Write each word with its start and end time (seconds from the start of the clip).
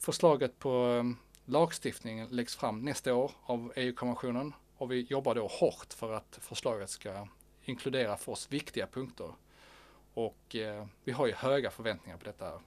Förslaget 0.00 0.58
på 0.58 0.86
eh, 0.86 1.04
lagstiftning 1.44 2.26
läggs 2.30 2.56
fram 2.56 2.84
nästa 2.84 3.14
år 3.14 3.32
av 3.42 3.72
EU-kommissionen 3.76 4.52
och 4.76 4.92
vi 4.92 5.00
jobbar 5.00 5.34
då 5.34 5.46
hårt 5.46 5.92
för 5.92 6.12
att 6.12 6.38
förslaget 6.40 6.90
ska 6.90 7.26
inkludera 7.64 8.16
för 8.16 8.32
oss 8.32 8.52
viktiga 8.52 8.86
punkter. 8.86 9.32
Och 10.14 10.56
eh, 10.56 10.86
vi 11.04 11.12
har 11.12 11.26
ju 11.26 11.32
höga 11.32 11.70
förväntningar 11.70 12.18
på 12.18 12.24
detta 12.24 12.60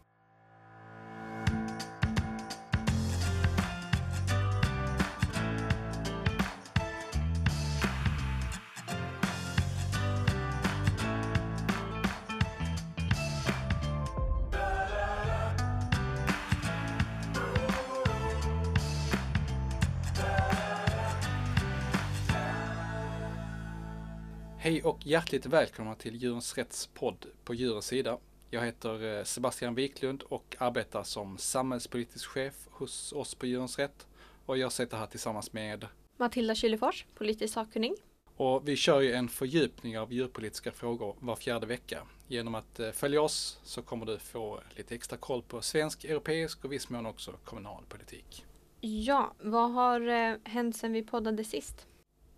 hjärtligt 25.14 25.46
välkomna 25.46 25.96
till 25.96 26.16
Djurens 26.16 26.58
Rätts 26.58 26.88
podd 26.88 27.26
på 27.44 27.54
Djurens 27.54 27.86
Sida. 27.86 28.18
Jag 28.50 28.66
heter 28.66 29.18
eh, 29.18 29.24
Sebastian 29.24 29.76
Wiklund 29.76 30.24
och 30.24 30.56
arbetar 30.60 31.04
som 31.04 31.38
samhällspolitisk 31.38 32.26
chef 32.26 32.54
hos 32.72 33.14
oss 33.14 33.36
på 33.36 33.46
Djurens 33.46 33.80
Rätt. 33.80 34.08
Och 34.46 34.58
jag 34.58 34.72
sitter 34.72 34.98
här 34.98 35.06
tillsammans 35.06 35.54
med 35.54 35.88
Matilda 36.18 36.56
Kylefors, 36.56 37.06
politisk 37.16 37.54
sakkunnig. 37.54 37.94
Och 38.36 38.68
vi 38.68 38.76
kör 38.76 39.02
ju 39.02 39.14
en 39.14 39.30
fördjupning 39.30 40.00
av 40.00 40.14
djurpolitiska 40.14 40.72
frågor 40.72 41.16
var 41.20 41.36
fjärde 41.36 41.66
vecka. 41.66 42.08
Genom 42.28 42.56
att 42.56 42.80
eh, 42.80 42.92
följa 42.92 43.22
oss 43.22 43.60
så 43.64 43.82
kommer 43.82 44.06
du 44.06 44.20
få 44.20 44.60
lite 44.76 44.96
extra 44.96 45.18
koll 45.18 45.42
på 45.42 45.62
svensk, 45.62 46.04
europeisk 46.04 46.66
och 46.66 46.72
viss 46.72 46.90
mån 46.90 47.06
också 47.06 47.32
kommunal 47.44 47.84
politik. 47.90 48.46
Ja, 48.82 49.34
vad 49.40 49.72
har 49.72 50.08
eh, 50.08 50.36
hänt 50.44 50.76
sedan 50.78 50.94
vi 50.94 51.04
poddade 51.04 51.44
sist? 51.44 51.88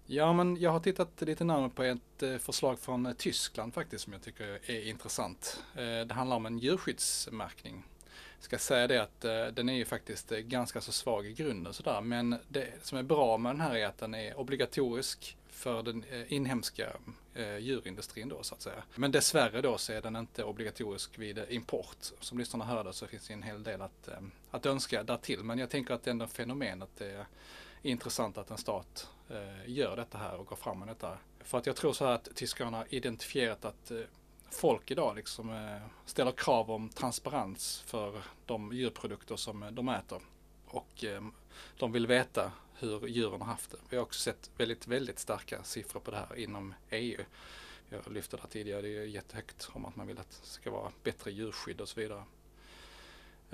Ja, 0.08 0.34
men 0.34 0.58
jag 0.58 0.72
har 0.72 0.80
tittat 0.80 1.22
lite 1.22 1.44
närmare 1.44 1.70
på 1.70 1.84
ett 1.84 2.24
eh, 2.24 2.38
förslag 2.38 2.80
från 2.80 3.06
eh, 3.06 3.14
Tyskland 3.14 3.74
faktiskt 3.74 4.04
som 4.04 4.14
jag 4.14 4.22
tycker 4.22 4.60
är 4.72 4.90
intressant. 4.90 5.64
Eh, 5.76 6.08
det 6.08 6.14
handlar 6.14 6.36
om 6.36 6.46
en 6.46 6.60
djurskyddsmärkning. 6.60 7.84
Jag 8.38 8.44
ska 8.44 8.58
säga 8.58 8.88
det 8.88 9.02
att 9.02 9.22
den 9.56 9.70
är 9.70 9.74
ju 9.74 9.86
faktiskt 9.86 10.30
ganska 10.30 10.82
så 10.82 10.92
svag 10.92 11.26
i 11.26 11.34
grunden 11.34 11.74
sådär, 11.74 12.02
men 12.02 12.36
det 12.48 12.68
som 12.82 12.98
är 12.98 13.04
bra 13.04 13.38
med 13.38 13.50
den 13.50 13.62
här 13.62 13.76
är 13.76 13.86
att 13.86 13.98
den 13.98 14.16
är 14.16 14.40
obligatorisk 14.40 15.38
för 15.50 15.84
den 15.84 16.04
inhemska 16.28 16.90
djurindustrin 17.60 18.30
då 18.30 18.44
så 18.44 18.56
att 18.56 18.62
säga. 18.62 18.84
Men 18.96 19.12
dessvärre 19.12 19.62
då 19.62 19.78
så 19.78 19.94
är 19.94 20.02
den 20.02 20.16
inte 20.16 20.44
obligatorisk 20.44 21.20
vid 21.20 21.40
import. 21.50 21.98
Som 22.20 22.38
lyssnarna 22.38 22.66
hörde 22.66 22.94
så 22.94 23.08
finns 23.08 23.28
det 23.28 23.34
en 23.34 23.44
hel 23.44 23.64
del 23.64 23.82
att, 23.82 24.10
att 24.52 24.66
önska 24.66 25.04
där 25.04 25.18
till. 25.18 25.44
Men 25.44 25.60
jag 25.60 25.70
tänker 25.70 25.94
att 25.94 26.04
det 26.04 26.10
är 26.10 26.12
ändå 26.12 26.28
fenomenet 26.28 27.02
är 27.02 27.26
intressant 27.82 28.38
att 28.38 28.52
en 28.52 28.58
stat 28.58 29.10
Eh, 29.30 29.70
gör 29.70 29.96
detta 29.96 30.18
här 30.18 30.36
och 30.36 30.46
går 30.46 30.56
fram 30.56 30.80
med 30.80 30.88
detta. 30.88 31.18
För 31.40 31.58
att 31.58 31.66
jag 31.66 31.76
tror 31.76 31.94
så 31.94 32.06
här 32.06 32.12
att 32.12 32.36
tyskarna 32.36 32.78
har 32.78 32.86
identifierat 32.90 33.66
att 33.66 33.92
eh, 33.92 34.00
folk 34.52 34.92
idag 34.92 35.16
liksom 35.16 35.50
eh, 35.50 35.88
ställer 36.06 36.32
krav 36.32 36.72
om 36.72 36.90
transparens 36.90 37.84
för 37.86 38.22
de 38.46 38.74
djurprodukter 38.74 39.36
som 39.36 39.64
eh, 39.64 39.72
de 39.72 39.90
äter. 39.90 40.22
Och 40.68 41.04
eh, 41.04 41.24
de 41.78 41.92
vill 41.92 42.08
veta 42.08 42.52
hur 42.80 43.08
djuren 43.08 43.42
har 43.42 43.48
haft 43.48 43.72
det. 43.72 43.78
Vi 43.90 43.98
har 43.98 44.04
också 44.04 44.20
sett 44.20 44.52
väldigt, 44.58 44.88
väldigt 44.88 45.20
starka 45.20 45.64
siffror 45.64 46.00
på 46.00 46.12
det 46.12 46.18
här 46.18 46.36
inom 46.36 46.74
EU. 46.90 47.22
Jag 47.90 48.12
lyfte 48.12 48.38
det 48.38 48.42
här 48.42 48.50
tidigare, 48.50 48.82
det 48.82 48.98
är 48.98 49.04
jättehögt 49.04 49.70
om 49.74 49.86
att 49.86 49.96
man 49.96 50.08
vill 50.08 50.20
att 50.20 50.30
det 50.42 50.48
ska 50.48 50.72
vara 50.72 50.92
bättre 51.04 51.32
djurskydd 51.32 51.82
och 51.82 51.90
så 51.90 52.00
vidare. 52.00 52.24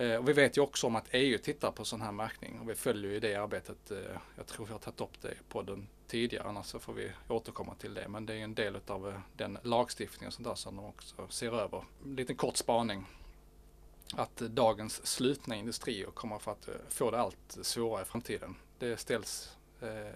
Eh, 0.02 0.16
och 0.16 0.30
vi 0.30 0.34
vet 0.34 0.58
ju 0.58 0.62
också 0.62 0.88
om 0.88 0.96
att 0.96 1.08
EU 1.12 1.38
tittar 1.38 1.72
på 1.72 1.86
sån 1.86 2.02
här 2.02 2.12
märkning 2.12 2.60
och 2.60 2.70
vi 2.70 2.76
följer 2.76 3.12
ju 3.12 3.20
det 3.20 3.36
arbetet. 3.36 3.92
Eh, 3.92 3.98
jag 4.38 4.48
tror 4.48 4.66
vi 4.66 4.72
har 4.72 4.80
tagit 4.80 5.02
upp 5.02 5.22
det 5.22 5.34
på 5.50 5.62
den 5.62 5.88
tidigare, 6.08 6.48
annars 6.48 6.66
så 6.66 6.80
får 6.80 6.94
vi 6.94 7.12
återkomma 7.28 7.76
till 7.76 7.94
det. 7.94 8.08
Men 8.08 8.26
det 8.26 8.34
är 8.34 8.44
en 8.44 8.56
del 8.56 8.78
av 8.88 9.10
eh, 9.10 9.20
den 9.38 9.58
lagstiftningen 9.64 10.32
som, 10.32 10.44
där 10.44 10.56
som 10.56 10.76
de 10.76 10.86
också 10.86 11.28
ser 11.30 11.60
över. 11.60 11.84
En 12.06 12.16
liten 12.16 12.36
kort 12.36 12.58
spaning. 12.58 13.06
Att 14.14 14.38
dagens 14.38 15.08
slutna 15.08 15.56
industrier 15.56 16.12
kommer 16.12 16.40
för 16.40 16.52
att 16.52 16.70
få 16.90 17.12
det 17.12 17.20
allt 17.20 17.58
svårare 17.62 18.02
i 18.02 18.06
framtiden. 18.06 18.56
Det 18.80 18.98
ställs 18.98 19.58
eh, 19.82 20.16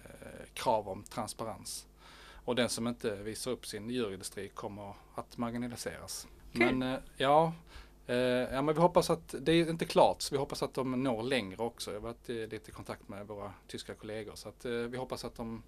krav 0.54 0.88
om 0.88 1.04
transparens. 1.04 1.86
Och 2.44 2.54
den 2.54 2.68
som 2.68 2.86
inte 2.86 3.16
visar 3.16 3.50
upp 3.50 3.66
sin 3.66 3.90
djurindustri 3.90 4.48
kommer 4.48 4.94
att 5.14 5.36
marginaliseras. 5.36 6.28
Okay. 6.54 6.72
Men 6.72 7.02
ja, 7.16 7.52
Uh, 7.85 7.85
ja, 8.06 8.62
men 8.62 8.74
vi 8.74 8.80
hoppas 8.80 9.10
att, 9.10 9.34
det 9.40 9.52
är 9.52 9.70
inte 9.70 9.84
klart, 9.84 10.22
så 10.22 10.34
vi 10.34 10.38
hoppas 10.38 10.62
att 10.62 10.74
de 10.74 11.02
når 11.02 11.22
längre 11.22 11.62
också. 11.62 11.90
Jag 11.90 12.00
har 12.00 12.08
varit 12.08 12.30
i 12.30 12.46
lite 12.46 12.70
kontakt 12.70 13.08
med 13.08 13.26
våra 13.26 13.52
tyska 13.66 13.94
kollegor 13.94 14.34
så 14.34 14.48
att 14.48 14.66
uh, 14.66 14.86
vi 14.86 14.96
hoppas 14.96 15.24
att 15.24 15.34
de, 15.34 15.62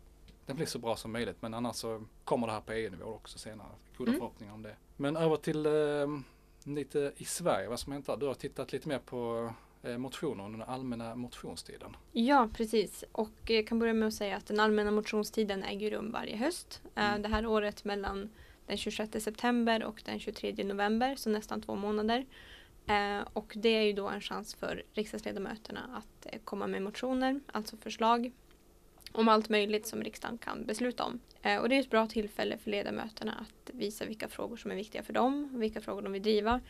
den 0.47 0.57
blir 0.57 0.67
så 0.67 0.79
bra 0.79 0.97
som 0.97 1.13
möjligt. 1.13 1.37
Men 1.41 1.55
annars 1.55 1.77
så 1.77 2.05
kommer 2.25 2.47
det 2.47 2.53
här 2.53 2.61
på 2.61 2.73
EU-nivå 2.73 3.05
också 3.05 3.39
senare. 3.39 3.69
Goda 3.97 4.09
mm. 4.09 4.21
förhoppningar 4.21 4.55
om 4.55 4.63
det. 4.63 4.77
Men 4.97 5.17
över 5.17 5.37
till 5.37 5.67
uh, 5.67 6.19
lite 6.65 7.13
i 7.17 7.25
Sverige, 7.25 7.69
vad 7.69 7.81
som 7.81 7.93
hänt 7.93 8.07
där. 8.07 8.17
Du 8.17 8.27
har 8.27 8.35
tittat 8.35 8.73
lite 8.73 8.89
mer 8.89 8.99
på 8.99 9.53
motioner 9.99 10.45
under 10.45 10.59
den 10.59 10.69
allmänna 10.69 11.15
motionstiden. 11.15 11.97
Ja, 12.13 12.49
precis. 12.55 13.05
Och 13.13 13.31
jag 13.45 13.67
kan 13.67 13.79
börja 13.79 13.93
med 13.93 14.09
att 14.09 14.15
säga 14.15 14.37
att 14.37 14.47
den 14.47 14.61
allmänna 14.61 14.91
motionstiden 14.91 15.63
äger 15.63 15.91
rum 15.91 16.11
varje 16.13 16.37
höst. 16.37 16.83
Mm. 16.95 17.23
Det 17.23 17.29
här 17.29 17.47
året 17.47 17.85
mellan 17.85 18.31
den 18.69 18.77
26 18.77 19.25
september 19.25 19.85
och 19.85 20.03
den 20.05 20.21
23 20.21 20.65
november, 20.65 21.17
så 21.17 21.31
nästan 21.31 21.61
två 21.61 21.75
månader. 21.75 22.27
Eh, 22.87 23.29
och 23.33 23.53
det 23.57 23.69
är 23.69 23.83
ju 23.83 23.93
då 23.93 24.09
en 24.09 24.21
chans 24.21 24.55
för 24.55 24.83
riksdagsledamöterna 24.93 25.81
att 25.95 26.35
eh, 26.35 26.41
komma 26.45 26.67
med 26.67 26.83
motioner, 26.83 27.41
alltså 27.53 27.77
förslag 27.77 28.33
om 29.13 29.29
allt 29.29 29.49
möjligt 29.49 29.87
som 29.87 30.03
riksdagen 30.03 30.39
kan 30.39 30.65
besluta 30.65 31.05
om. 31.05 31.21
Eh, 31.43 31.59
och 31.59 31.69
det 31.69 31.75
är 31.75 31.81
ett 31.81 31.91
bra 31.91 32.07
tillfälle 32.07 32.59
för 32.59 32.71
ledamöterna 32.71 33.33
att 33.33 33.71
visa 33.75 34.05
vilka 34.05 34.29
frågor 34.29 34.57
som 34.57 34.71
är 34.71 34.75
viktiga 34.75 35.03
för 35.03 35.13
dem, 35.13 35.61
vilka 35.61 35.81
frågor 35.81 36.03
de 36.03 36.13
vill 36.13 36.23
driva. 36.23 36.61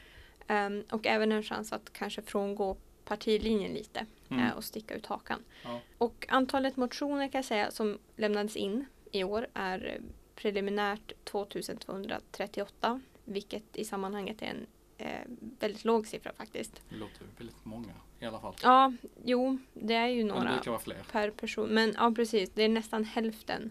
Ehm, 0.47 0.85
och 0.91 1.07
även 1.07 1.33
en 1.33 1.43
chans 1.43 1.73
att 1.73 1.93
kanske 1.93 2.23
frångå 2.23 2.77
partilinjen 3.05 3.73
lite 3.73 4.07
mm. 4.29 4.53
Och 4.57 4.65
sticka 4.65 4.95
ut 4.95 5.07
hakan. 5.07 5.45
Ja. 5.65 5.81
Och 5.99 6.27
antalet 6.29 6.77
motioner 6.77 7.29
kan 7.29 7.39
jag 7.39 7.45
säga 7.45 7.71
som 7.71 7.99
lämnades 8.17 8.57
in 8.57 8.87
i 9.13 9.25
år 9.25 9.47
är 9.55 10.01
preliminärt 10.39 11.13
2238 11.25 13.01
vilket 13.25 13.77
i 13.77 13.85
sammanhanget 13.85 14.43
är 14.43 14.47
en 14.47 14.67
eh, 14.99 15.21
väldigt 15.61 15.85
låg 15.85 16.07
siffra 16.07 16.33
faktiskt. 16.33 16.83
Det 16.89 16.97
låter 16.97 17.27
väldigt 17.39 17.65
många 17.65 17.93
i 18.21 18.25
alla 18.25 18.41
fall. 18.41 18.55
Ja, 18.63 18.93
jo, 19.25 19.59
det 19.75 19.95
är 19.95 20.07
ju 20.07 20.25
några 20.25 20.61
det 20.65 20.71
vara 20.71 20.81
fler. 20.81 21.03
per 21.13 21.31
person. 21.31 21.69
Men 21.69 21.95
ja, 21.97 22.13
precis. 22.17 22.51
Det 22.55 22.63
är 22.63 22.69
nästan 22.69 23.05
hälften 23.05 23.71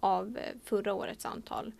av 0.00 0.38
eh, 0.38 0.54
förra 0.64 0.94
årets 0.94 1.26
antal. 1.26 1.72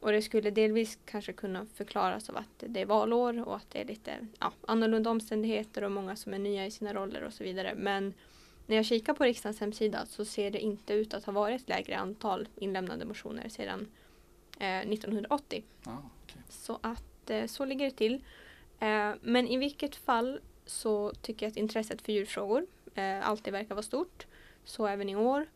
Och 0.00 0.12
det 0.12 0.22
skulle 0.22 0.50
delvis 0.50 0.98
kanske 1.04 1.32
kunna 1.32 1.66
förklaras 1.66 2.30
av 2.30 2.36
att 2.36 2.64
det 2.66 2.80
är 2.80 2.86
valår 2.86 3.48
och 3.48 3.56
att 3.56 3.70
det 3.70 3.80
är 3.80 3.84
lite 3.84 4.26
ja, 4.40 4.52
annorlunda 4.66 5.10
omständigheter 5.10 5.84
och 5.84 5.92
många 5.92 6.16
som 6.16 6.34
är 6.34 6.38
nya 6.38 6.66
i 6.66 6.70
sina 6.70 6.94
roller 6.94 7.22
och 7.22 7.32
så 7.32 7.44
vidare. 7.44 7.74
Men 7.76 8.14
när 8.66 8.76
jag 8.76 8.84
kikar 8.84 9.14
på 9.14 9.24
riksdagens 9.24 9.60
hemsida 9.60 10.06
så 10.06 10.24
ser 10.24 10.50
det 10.50 10.60
inte 10.60 10.92
ut 10.92 11.14
att 11.14 11.24
ha 11.24 11.32
varit 11.32 11.60
ett 11.60 11.68
lägre 11.68 11.96
antal 11.96 12.48
inlämnade 12.56 13.04
motioner 13.04 13.48
sedan 13.48 13.88
eh, 14.58 14.78
1980. 14.78 15.64
Ah, 15.84 15.90
okay. 15.90 16.42
Så 16.48 16.78
att 16.82 17.30
eh, 17.30 17.46
så 17.46 17.64
ligger 17.64 17.84
det 17.84 17.96
till. 17.96 18.14
Eh, 18.80 19.12
men 19.20 19.48
i 19.48 19.56
vilket 19.56 19.96
fall 19.96 20.40
så 20.66 21.12
tycker 21.22 21.46
jag 21.46 21.50
att 21.50 21.56
intresset 21.56 22.02
för 22.02 22.12
djurfrågor 22.12 22.66
eh, 22.94 23.28
alltid 23.28 23.52
verkar 23.52 23.74
vara 23.74 23.82
stort. 23.82 24.26
Så 24.64 24.86
även 24.86 25.08
i 25.08 25.16
år. 25.16 25.46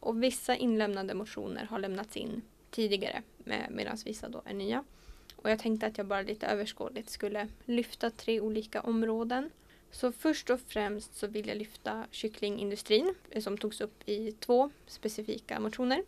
Och 0.00 0.22
vissa 0.22 0.56
inlämnade 0.56 1.14
motioner 1.14 1.64
har 1.64 1.78
lämnats 1.78 2.16
in 2.16 2.42
tidigare 2.70 3.22
medan 3.68 3.96
vissa 4.04 4.28
då 4.28 4.42
är 4.44 4.54
nya. 4.54 4.84
Och 5.36 5.50
jag 5.50 5.58
tänkte 5.58 5.86
att 5.86 5.98
jag 5.98 6.06
bara 6.06 6.22
lite 6.22 6.46
överskådligt 6.46 7.10
skulle 7.10 7.48
lyfta 7.64 8.10
tre 8.10 8.40
olika 8.40 8.80
områden. 8.80 9.50
Så 9.96 10.12
först 10.12 10.50
och 10.50 10.60
främst 10.60 11.14
så 11.14 11.26
vill 11.26 11.48
jag 11.48 11.56
lyfta 11.56 12.06
kycklingindustrin 12.10 13.14
eh, 13.30 13.42
som 13.42 13.58
togs 13.58 13.80
upp 13.80 14.08
i 14.08 14.32
två 14.32 14.70
specifika 14.86 15.60
motioner. 15.60 16.04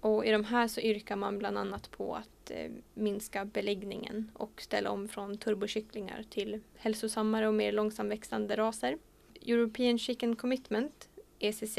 Och 0.00 0.26
i 0.26 0.30
de 0.30 0.44
här 0.44 0.68
så 0.68 0.80
yrkar 0.80 1.16
man 1.16 1.38
bland 1.38 1.58
annat 1.58 1.90
på 1.90 2.14
att 2.14 2.50
eh, 2.50 2.70
minska 2.94 3.44
beläggningen 3.44 4.30
och 4.34 4.62
ställa 4.62 4.90
om 4.90 5.08
från 5.08 5.38
turbokycklingar 5.38 6.24
till 6.30 6.60
hälsosammare 6.76 7.48
och 7.48 7.54
mer 7.54 7.72
långsamväxande 7.72 8.56
raser. 8.56 8.98
European 9.46 9.98
Chicken 9.98 10.36
Commitment, 10.36 11.08
ECC, 11.38 11.78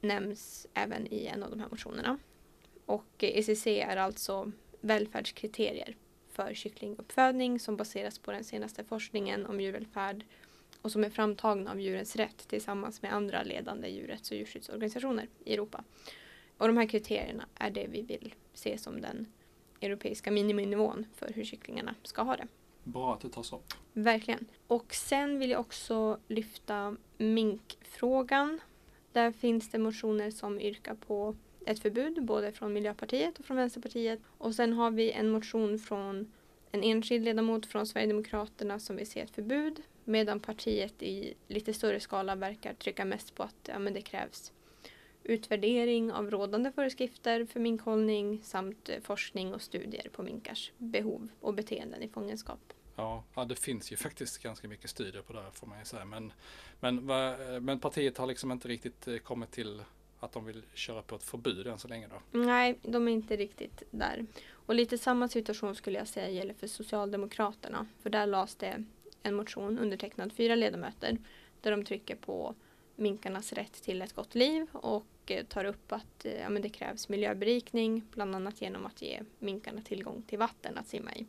nämns 0.00 0.66
även 0.74 1.06
i 1.12 1.26
en 1.26 1.42
av 1.42 1.50
de 1.50 1.60
här 1.60 1.68
motionerna. 1.68 2.18
Och 2.86 3.24
eh, 3.24 3.38
ECC 3.38 3.66
är 3.66 3.96
alltså 3.96 4.52
välfärdskriterier 4.80 5.96
för 6.46 6.54
kycklinguppfödning 6.54 7.60
som 7.60 7.76
baseras 7.76 8.18
på 8.18 8.32
den 8.32 8.44
senaste 8.44 8.84
forskningen 8.84 9.46
om 9.46 9.60
djurvälfärd 9.60 10.24
och 10.82 10.92
som 10.92 11.04
är 11.04 11.10
framtagna 11.10 11.70
av 11.70 11.80
Djurens 11.80 12.16
Rätt 12.16 12.48
tillsammans 12.48 13.02
med 13.02 13.12
andra 13.12 13.42
ledande 13.42 13.88
djurrätts 13.88 14.30
och 14.30 14.36
djurskyddsorganisationer 14.36 15.28
i 15.44 15.54
Europa. 15.54 15.84
Och 16.58 16.66
de 16.66 16.76
här 16.76 16.86
kriterierna 16.86 17.46
är 17.54 17.70
det 17.70 17.86
vi 17.86 18.02
vill 18.02 18.34
se 18.54 18.78
som 18.78 19.00
den 19.00 19.26
europeiska 19.80 20.30
miniminivån 20.30 21.06
för 21.14 21.32
hur 21.34 21.44
kycklingarna 21.44 21.94
ska 22.02 22.22
ha 22.22 22.36
det. 22.36 22.46
Bra 22.84 23.14
att 23.14 23.20
det 23.20 23.28
tas 23.28 23.52
upp. 23.52 23.74
Verkligen. 23.92 24.46
Och 24.66 24.94
sen 24.94 25.38
vill 25.38 25.50
jag 25.50 25.60
också 25.60 26.18
lyfta 26.28 26.96
minkfrågan. 27.18 28.60
Där 29.12 29.32
finns 29.32 29.70
det 29.70 29.78
motioner 29.78 30.30
som 30.30 30.60
yrkar 30.60 30.94
på 30.94 31.36
ett 31.66 31.80
förbud 31.80 32.24
både 32.24 32.52
från 32.52 32.72
Miljöpartiet 32.72 33.38
och 33.38 33.44
från 33.44 33.56
Vänsterpartiet. 33.56 34.20
Och 34.38 34.54
sen 34.54 34.72
har 34.72 34.90
vi 34.90 35.12
en 35.12 35.30
motion 35.30 35.78
från 35.78 36.32
en 36.72 36.82
enskild 36.82 37.24
ledamot 37.24 37.66
från 37.66 37.86
Sverigedemokraterna 37.86 38.78
som 38.78 38.96
vill 38.96 39.06
se 39.06 39.20
ett 39.20 39.30
förbud 39.30 39.82
medan 40.04 40.40
partiet 40.40 41.02
i 41.02 41.34
lite 41.48 41.74
större 41.74 42.00
skala 42.00 42.34
verkar 42.34 42.74
trycka 42.74 43.04
mest 43.04 43.34
på 43.34 43.42
att 43.42 43.68
ja, 43.68 43.78
men 43.78 43.94
det 43.94 44.02
krävs 44.02 44.52
utvärdering 45.22 46.12
av 46.12 46.30
rådande 46.30 46.72
föreskrifter 46.72 47.44
för 47.44 47.60
minkhållning 47.60 48.40
samt 48.42 48.90
forskning 49.02 49.54
och 49.54 49.62
studier 49.62 50.08
på 50.12 50.22
minkars 50.22 50.72
behov 50.78 51.28
och 51.40 51.54
beteenden 51.54 52.02
i 52.02 52.08
fångenskap. 52.08 52.72
Ja, 52.96 53.24
ja, 53.34 53.44
det 53.44 53.56
finns 53.56 53.92
ju 53.92 53.96
faktiskt 53.96 54.42
ganska 54.42 54.68
mycket 54.68 54.90
studier 54.90 55.22
på 55.22 55.32
det 55.32 55.42
här 55.42 55.50
får 55.50 55.66
man 55.66 55.78
ju 55.78 55.84
säga. 55.84 56.04
Men, 56.04 56.32
men, 56.80 57.06
men 57.64 57.80
partiet 57.80 58.18
har 58.18 58.26
liksom 58.26 58.52
inte 58.52 58.68
riktigt 58.68 59.08
eh, 59.08 59.16
kommit 59.16 59.50
till 59.50 59.82
att 60.20 60.32
de 60.32 60.44
vill 60.44 60.62
köra 60.74 61.02
på 61.02 61.16
ett 61.16 61.22
förbud 61.22 61.66
än 61.66 61.78
så 61.78 61.88
länge 61.88 62.08
då? 62.08 62.38
Nej, 62.38 62.78
de 62.82 63.08
är 63.08 63.12
inte 63.12 63.36
riktigt 63.36 63.82
där. 63.90 64.26
Och 64.52 64.74
lite 64.74 64.98
samma 64.98 65.28
situation 65.28 65.74
skulle 65.74 65.98
jag 65.98 66.08
säga 66.08 66.28
gäller 66.28 66.54
för 66.54 66.66
Socialdemokraterna. 66.66 67.86
För 68.02 68.10
där 68.10 68.26
lades 68.26 68.54
det 68.54 68.84
en 69.22 69.34
motion 69.34 69.78
undertecknad 69.78 70.32
fyra 70.32 70.54
ledamöter 70.54 71.18
där 71.60 71.70
de 71.70 71.84
trycker 71.84 72.16
på 72.16 72.54
minkarnas 72.96 73.52
rätt 73.52 73.72
till 73.72 74.02
ett 74.02 74.12
gott 74.12 74.34
liv 74.34 74.66
och 74.72 75.04
eh, 75.26 75.44
tar 75.44 75.64
upp 75.64 75.92
att 75.92 76.24
eh, 76.24 76.40
ja, 76.40 76.48
men 76.48 76.62
det 76.62 76.68
krävs 76.68 77.08
miljöberikning 77.08 78.02
bland 78.10 78.34
annat 78.34 78.62
genom 78.62 78.86
att 78.86 79.02
ge 79.02 79.22
minkarna 79.38 79.82
tillgång 79.82 80.22
till 80.22 80.38
vatten 80.38 80.78
att 80.78 80.86
simma 80.88 81.14
i. 81.14 81.26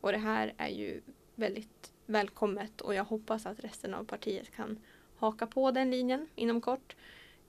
Och 0.00 0.12
det 0.12 0.18
här 0.18 0.54
är 0.56 0.68
ju 0.68 1.00
väldigt 1.34 1.92
välkommet 2.06 2.80
och 2.80 2.94
jag 2.94 3.04
hoppas 3.04 3.46
att 3.46 3.60
resten 3.60 3.94
av 3.94 4.04
partiet 4.04 4.50
kan 4.56 4.78
haka 5.16 5.46
på 5.46 5.70
den 5.70 5.90
linjen 5.90 6.28
inom 6.34 6.60
kort. 6.60 6.96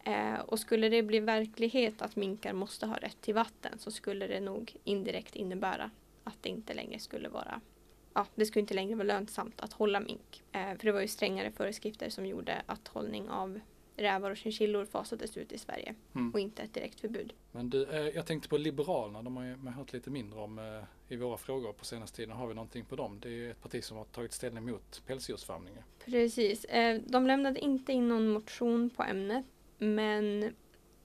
Eh, 0.04 0.40
och 0.40 0.60
skulle 0.60 0.90
det 0.90 1.04
bli 1.04 1.20
verklighet 1.20 2.02
att 2.02 2.16
minkar 2.16 2.54
måste 2.54 2.86
ha 2.86 2.96
rätt 2.96 3.22
till 3.22 3.34
vatten 3.34 3.80
så 3.80 3.92
skulle 3.92 4.28
det 4.28 4.40
nog 4.40 4.76
indirekt 4.84 5.36
innebära 5.36 5.92
att 6.24 6.38
det 6.42 6.50
inte 6.50 6.74
längre 6.74 7.00
skulle 7.00 7.30
vara 7.30 7.62
ja, 8.14 8.26
det 8.36 8.46
skulle 8.46 8.62
inte 8.62 8.74
längre 8.74 8.96
vara 8.96 9.08
lönsamt 9.08 9.62
att 9.62 9.74
hålla 9.74 10.00
mink. 10.00 10.44
Eh, 10.52 10.78
för 10.78 10.86
det 10.86 10.92
var 10.92 11.02
ju 11.02 11.08
strängare 11.08 11.52
föreskrifter 11.52 12.10
som 12.10 12.26
gjorde 12.26 12.62
att 12.66 12.88
hållning 12.88 13.30
av 13.30 13.60
rävar 13.96 14.32
och 14.32 14.38
chinchillor 14.38 14.86
fasades 14.86 15.38
ut 15.38 15.52
i 15.52 15.58
Sverige 15.58 15.96
mm. 16.16 16.32
och 16.32 16.40
inte 16.40 16.64
ett 16.64 16.74
direkt 16.74 17.00
förbud. 17.00 17.34
Men 17.52 17.70
du, 17.70 17.84
eh, 17.84 18.08
jag 18.16 18.26
tänkte 18.26 18.50
på 18.50 18.58
Liberalerna, 18.58 19.22
de 19.22 19.38
har 19.38 19.44
ju 19.44 19.56
man 19.56 19.74
hört 19.74 19.94
lite 19.94 20.10
mindre 20.10 20.40
om 20.40 20.60
eh, 20.60 21.14
i 21.14 21.16
våra 21.16 21.38
frågor 21.38 21.74
på 21.74 21.86
senaste 21.86 22.18
tiden. 22.18 22.36
Har 22.36 22.48
vi 22.48 22.54
någonting 22.54 22.86
på 22.86 22.96
dem? 22.96 23.20
Det 23.22 23.30
är 23.30 23.52
ett 23.52 23.62
parti 23.62 23.84
som 23.84 23.98
har 23.98 24.06
tagit 24.06 24.34
ställning 24.34 24.66
mot 24.66 25.02
pälsdjursfarmning. 25.08 25.74
Precis, 26.06 26.66
eh, 26.66 27.02
de 27.08 27.28
lämnade 27.28 27.60
inte 27.60 27.94
in 27.94 28.10
någon 28.10 28.30
motion 28.30 28.90
på 28.90 29.04
ämnet 29.04 29.46
men 29.80 30.54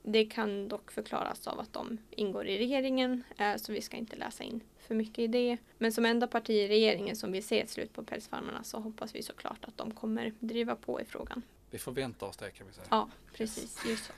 det 0.02 0.24
kan 0.24 0.68
dock 0.68 0.90
förklaras 0.90 1.46
av 1.46 1.60
att 1.60 1.72
de 1.72 1.98
ingår 2.10 2.46
i 2.46 2.58
regeringen 2.58 3.24
eh, 3.38 3.56
så 3.56 3.72
vi 3.72 3.80
ska 3.80 3.96
inte 3.96 4.16
läsa 4.16 4.44
in 4.44 4.60
för 4.78 4.94
mycket 4.94 5.18
i 5.18 5.26
det. 5.26 5.56
Men 5.78 5.92
som 5.92 6.04
enda 6.04 6.26
parti 6.26 6.50
i 6.50 6.68
regeringen 6.68 7.16
som 7.16 7.32
vill 7.32 7.44
se 7.44 7.60
ett 7.60 7.70
slut 7.70 7.92
på 7.92 8.04
pälsfarmarna 8.04 8.64
så 8.64 8.78
hoppas 8.78 9.14
vi 9.14 9.22
såklart 9.22 9.64
att 9.64 9.76
de 9.76 9.90
kommer 9.90 10.32
driva 10.40 10.76
på 10.76 11.00
i 11.00 11.04
frågan. 11.04 11.42
Vi 11.70 11.78
förväntar 11.78 12.26
oss 12.26 12.36
det 12.36 12.50
kan 12.50 12.66
vi 12.66 12.72
säga. 12.72 12.86
Ja, 12.90 13.08
precis. 13.32 13.86
Just 13.86 14.04
så. 14.04 14.12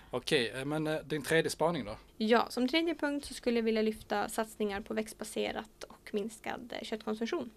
Okej, 0.10 0.52
eh, 0.56 0.64
men 0.64 0.86
eh, 0.86 1.00
din 1.00 1.22
tredje 1.22 1.50
spaning 1.50 1.84
då? 1.84 1.96
Ja, 2.16 2.46
som 2.50 2.68
tredje 2.68 2.94
punkt 2.94 3.26
så 3.26 3.34
skulle 3.34 3.58
jag 3.58 3.64
vilja 3.64 3.82
lyfta 3.82 4.28
satsningar 4.28 4.80
på 4.80 4.94
växtbaserat 4.94 5.84
och 5.84 6.10
minskad 6.12 6.74
köttkonsumtion. 6.82 7.50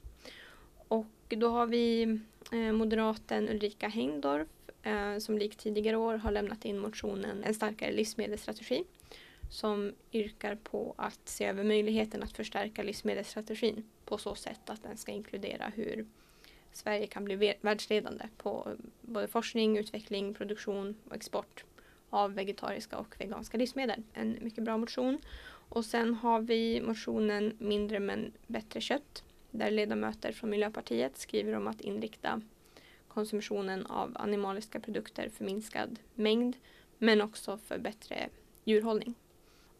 Och 0.87 1.07
då 1.27 1.49
har 1.49 1.65
vi 1.65 2.19
moderaten 2.73 3.49
Ulrika 3.49 3.87
Heindorf 3.87 4.47
eh, 4.47 4.54
Eh, 4.85 5.17
som 5.17 5.37
likt 5.37 5.59
tidigare 5.59 5.97
år 5.97 6.17
har 6.17 6.31
lämnat 6.31 6.65
in 6.65 6.79
motionen 6.79 7.43
En 7.43 7.53
starkare 7.53 7.91
livsmedelsstrategi 7.91 8.83
som 9.49 9.93
yrkar 10.13 10.55
på 10.55 10.93
att 10.97 11.29
se 11.29 11.45
över 11.45 11.63
möjligheten 11.63 12.23
att 12.23 12.37
förstärka 12.37 12.83
livsmedelsstrategin 12.83 13.83
på 14.05 14.17
så 14.17 14.35
sätt 14.35 14.69
att 14.69 14.83
den 14.83 14.97
ska 14.97 15.11
inkludera 15.11 15.71
hur 15.75 16.05
Sverige 16.71 17.07
kan 17.07 17.25
bli 17.25 17.55
världsledande 17.61 18.25
på 18.37 18.67
eh, 18.67 18.85
både 19.01 19.27
forskning, 19.27 19.77
utveckling, 19.77 20.33
produktion 20.33 20.95
och 21.09 21.15
export 21.15 21.63
av 22.09 22.33
vegetariska 22.33 22.97
och 22.97 23.15
veganska 23.19 23.57
livsmedel. 23.57 24.03
En 24.13 24.37
mycket 24.41 24.63
bra 24.63 24.77
motion. 24.77 25.17
Och 25.69 25.85
sen 25.85 26.13
har 26.13 26.41
vi 26.41 26.81
motionen 26.81 27.57
Mindre 27.59 27.99
men 27.99 28.31
bättre 28.47 28.81
kött 28.81 29.23
där 29.51 29.71
ledamöter 29.71 30.31
från 30.31 30.49
Miljöpartiet 30.49 31.17
skriver 31.17 31.53
om 31.53 31.67
att 31.67 31.81
inrikta 31.81 32.41
konsumtionen 33.15 33.85
av 33.85 34.11
animaliska 34.15 34.79
produkter 34.79 35.29
för 35.29 35.45
minskad 35.45 35.99
mängd 36.15 36.57
men 36.97 37.21
också 37.21 37.57
för 37.57 37.77
bättre 37.77 38.29
djurhållning. 38.63 39.13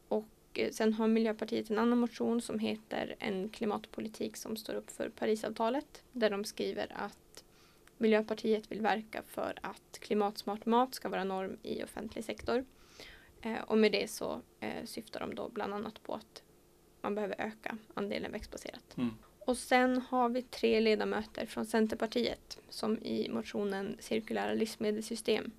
Och 0.07 0.27
eh, 0.53 0.71
sen 0.71 0.93
har 0.93 1.07
Miljöpartiet 1.07 1.69
en 1.69 1.79
annan 1.79 1.97
motion 1.97 2.41
som 2.41 2.59
heter 2.59 3.15
En 3.19 3.49
klimatpolitik 3.49 4.37
som 4.37 4.57
står 4.57 4.73
upp 4.73 4.91
för 4.91 5.09
Parisavtalet 5.09 6.03
där 6.11 6.29
de 6.29 6.43
skriver 6.43 6.91
att 6.95 7.43
Miljöpartiet 7.97 8.71
vill 8.71 8.81
verka 8.81 9.21
för 9.27 9.53
att 9.61 9.99
klimatsmart 9.99 10.65
mat 10.65 10.95
ska 10.95 11.09
vara 11.09 11.23
norm 11.23 11.57
i 11.63 11.83
offentlig 11.83 12.25
sektor. 12.25 12.65
Eh, 13.41 13.61
och 13.67 13.77
med 13.77 13.91
det 13.91 14.11
så 14.11 14.41
eh, 14.59 14.85
syftar 14.85 15.19
de 15.19 15.35
då 15.35 15.49
bland 15.49 15.73
annat 15.73 16.03
på 16.03 16.13
att 16.13 16.43
man 17.01 17.15
behöver 17.15 17.35
öka 17.41 17.77
andelen 17.93 18.31
växtbaserat. 18.31 18.97
Mm. 18.97 19.13
Och 19.45 19.57
sen 19.57 20.01
har 20.01 20.29
vi 20.29 20.41
tre 20.41 20.79
ledamöter 20.79 21.45
från 21.45 21.65
Centerpartiet 21.65 22.59
som 22.69 22.97
i 22.97 23.29
motionen 23.29 23.97
Cirkulära 23.99 24.53
livsmedelssystem 24.53 25.51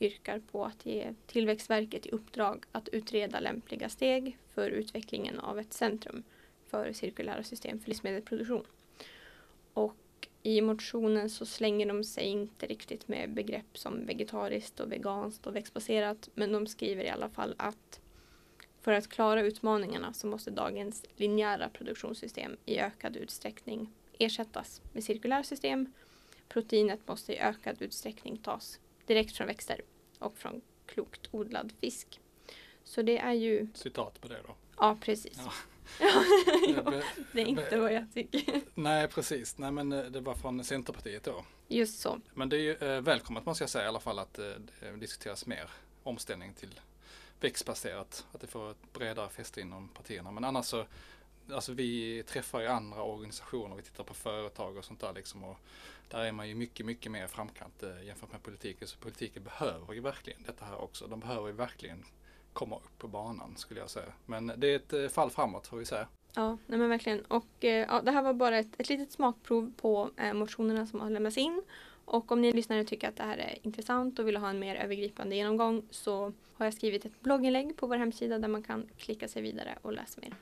yrkar 0.00 0.38
på 0.52 0.64
att 0.64 0.86
ge 0.86 1.14
Tillväxtverket 1.26 2.06
i 2.06 2.10
uppdrag 2.10 2.64
att 2.72 2.88
utreda 2.88 3.40
lämpliga 3.40 3.88
steg 3.88 4.38
för 4.54 4.70
utvecklingen 4.70 5.38
av 5.38 5.58
ett 5.58 5.72
centrum 5.72 6.22
för 6.66 6.92
cirkulära 6.92 7.42
system 7.42 7.80
för 7.80 7.88
livsmedelsproduktion. 7.88 8.64
Och 9.72 10.28
i 10.42 10.60
motionen 10.60 11.30
så 11.30 11.46
slänger 11.46 11.86
de 11.86 12.04
sig 12.04 12.24
inte 12.24 12.66
riktigt 12.66 13.08
med 13.08 13.34
begrepp 13.34 13.78
som 13.78 14.06
vegetariskt 14.06 14.80
och 14.80 14.92
veganskt 14.92 15.46
och 15.46 15.56
växtbaserat 15.56 16.28
men 16.34 16.52
de 16.52 16.66
skriver 16.66 17.04
i 17.04 17.08
alla 17.08 17.28
fall 17.28 17.54
att 17.56 18.00
för 18.84 18.92
att 18.92 19.08
klara 19.08 19.40
utmaningarna 19.40 20.12
så 20.12 20.26
måste 20.26 20.50
dagens 20.50 21.04
linjära 21.16 21.68
produktionssystem 21.68 22.56
i 22.64 22.78
ökad 22.78 23.16
utsträckning 23.16 23.92
ersättas 24.18 24.82
med 24.92 25.04
cirkulära 25.04 25.42
system. 25.42 25.92
Proteinet 26.48 27.08
måste 27.08 27.32
i 27.32 27.38
ökad 27.38 27.82
utsträckning 27.82 28.36
tas 28.36 28.78
direkt 29.06 29.36
från 29.36 29.46
växter 29.46 29.80
och 30.18 30.38
från 30.38 30.60
klokt 30.86 31.28
odlad 31.30 31.72
fisk. 31.80 32.20
Så 32.84 33.02
det 33.02 33.18
är 33.18 33.32
ju... 33.32 33.68
Citat 33.74 34.20
på 34.20 34.28
det 34.28 34.40
då? 34.46 34.54
Ja, 34.76 34.98
precis. 35.00 35.40
Ja. 35.44 35.52
ja, 36.68 37.02
det 37.32 37.40
är 37.40 37.46
inte 37.46 37.78
vad 37.78 37.92
jag 37.92 38.06
tycker. 38.14 38.60
Nej, 38.74 39.08
precis. 39.08 39.58
Nej, 39.58 39.70
men 39.70 39.92
eh, 39.92 40.04
det 40.04 40.20
var 40.20 40.34
från 40.34 40.64
Centerpartiet 40.64 41.24
då. 41.24 41.44
Just 41.68 42.00
så. 42.00 42.20
Men 42.34 42.48
det 42.48 42.56
är 42.56 42.60
ju 42.60 42.76
eh, 42.76 43.00
välkommet 43.00 43.46
måste 43.46 43.62
jag 43.62 43.70
säga 43.70 43.84
i 43.84 43.88
alla 43.88 44.00
fall 44.00 44.18
att 44.18 44.38
eh, 44.38 44.44
det 44.80 44.96
diskuteras 44.96 45.46
mer 45.46 45.70
omställning 46.02 46.54
till 46.54 46.80
växtbaserat, 47.44 48.26
att 48.32 48.40
det 48.40 48.46
får 48.46 48.70
ett 48.70 48.92
bredare 48.92 49.28
fäste 49.28 49.60
inom 49.60 49.88
partierna. 49.88 50.30
Men 50.30 50.44
annars 50.44 50.64
så, 50.64 50.84
alltså 51.52 51.72
vi 51.72 52.22
träffar 52.22 52.60
ju 52.60 52.66
andra 52.66 53.02
organisationer, 53.02 53.76
vi 53.76 53.82
tittar 53.82 54.04
på 54.04 54.14
företag 54.14 54.76
och 54.76 54.84
sånt 54.84 55.00
där 55.00 55.12
liksom. 55.12 55.44
Och 55.44 55.56
där 56.08 56.24
är 56.24 56.32
man 56.32 56.48
ju 56.48 56.54
mycket, 56.54 56.86
mycket 56.86 57.12
mer 57.12 57.26
framkant 57.26 57.82
eh, 57.82 58.06
jämfört 58.06 58.32
med 58.32 58.42
politiken. 58.42 58.88
Så 58.88 58.98
politiken 58.98 59.44
behöver 59.44 59.94
ju 59.94 60.00
verkligen 60.00 60.42
detta 60.42 60.64
här 60.64 60.82
också. 60.82 61.06
De 61.06 61.20
behöver 61.20 61.46
ju 61.46 61.52
verkligen 61.52 62.04
komma 62.52 62.76
upp 62.76 62.98
på 62.98 63.08
banan 63.08 63.56
skulle 63.56 63.80
jag 63.80 63.90
säga. 63.90 64.12
Men 64.26 64.52
det 64.56 64.66
är 64.66 64.76
ett 64.76 64.92
eh, 64.92 65.08
fall 65.08 65.30
framåt 65.30 65.66
får 65.66 65.76
vi 65.76 65.84
säga. 65.84 66.08
Ja, 66.34 66.58
nej 66.66 66.78
men 66.78 66.88
verkligen. 66.88 67.20
Och 67.20 67.64
eh, 67.64 67.86
ja, 67.88 68.02
det 68.02 68.10
här 68.10 68.22
var 68.22 68.32
bara 68.32 68.58
ett, 68.58 68.80
ett 68.80 68.88
litet 68.88 69.12
smakprov 69.12 69.72
på 69.76 70.10
eh, 70.16 70.32
motionerna 70.32 70.86
som 70.86 71.00
har 71.00 71.10
lämnats 71.10 71.38
in. 71.38 71.62
Och 72.04 72.32
om 72.32 72.40
ni 72.40 72.52
lyssnare 72.52 72.84
tycker 72.84 73.08
att 73.08 73.16
det 73.16 73.22
här 73.22 73.38
är 73.38 73.58
intressant 73.62 74.18
och 74.18 74.28
vill 74.28 74.36
ha 74.36 74.50
en 74.50 74.58
mer 74.58 74.76
övergripande 74.76 75.36
genomgång 75.36 75.82
så 75.90 76.32
har 76.54 76.66
jag 76.66 76.74
skrivit 76.74 77.04
ett 77.04 77.20
blogginlägg 77.20 77.76
på 77.76 77.86
vår 77.86 77.96
hemsida 77.96 78.38
där 78.38 78.48
man 78.48 78.62
kan 78.62 78.86
klicka 78.98 79.28
sig 79.28 79.42
vidare 79.42 79.78
och 79.82 79.92
läsa 79.92 80.20
mer. 80.20 80.34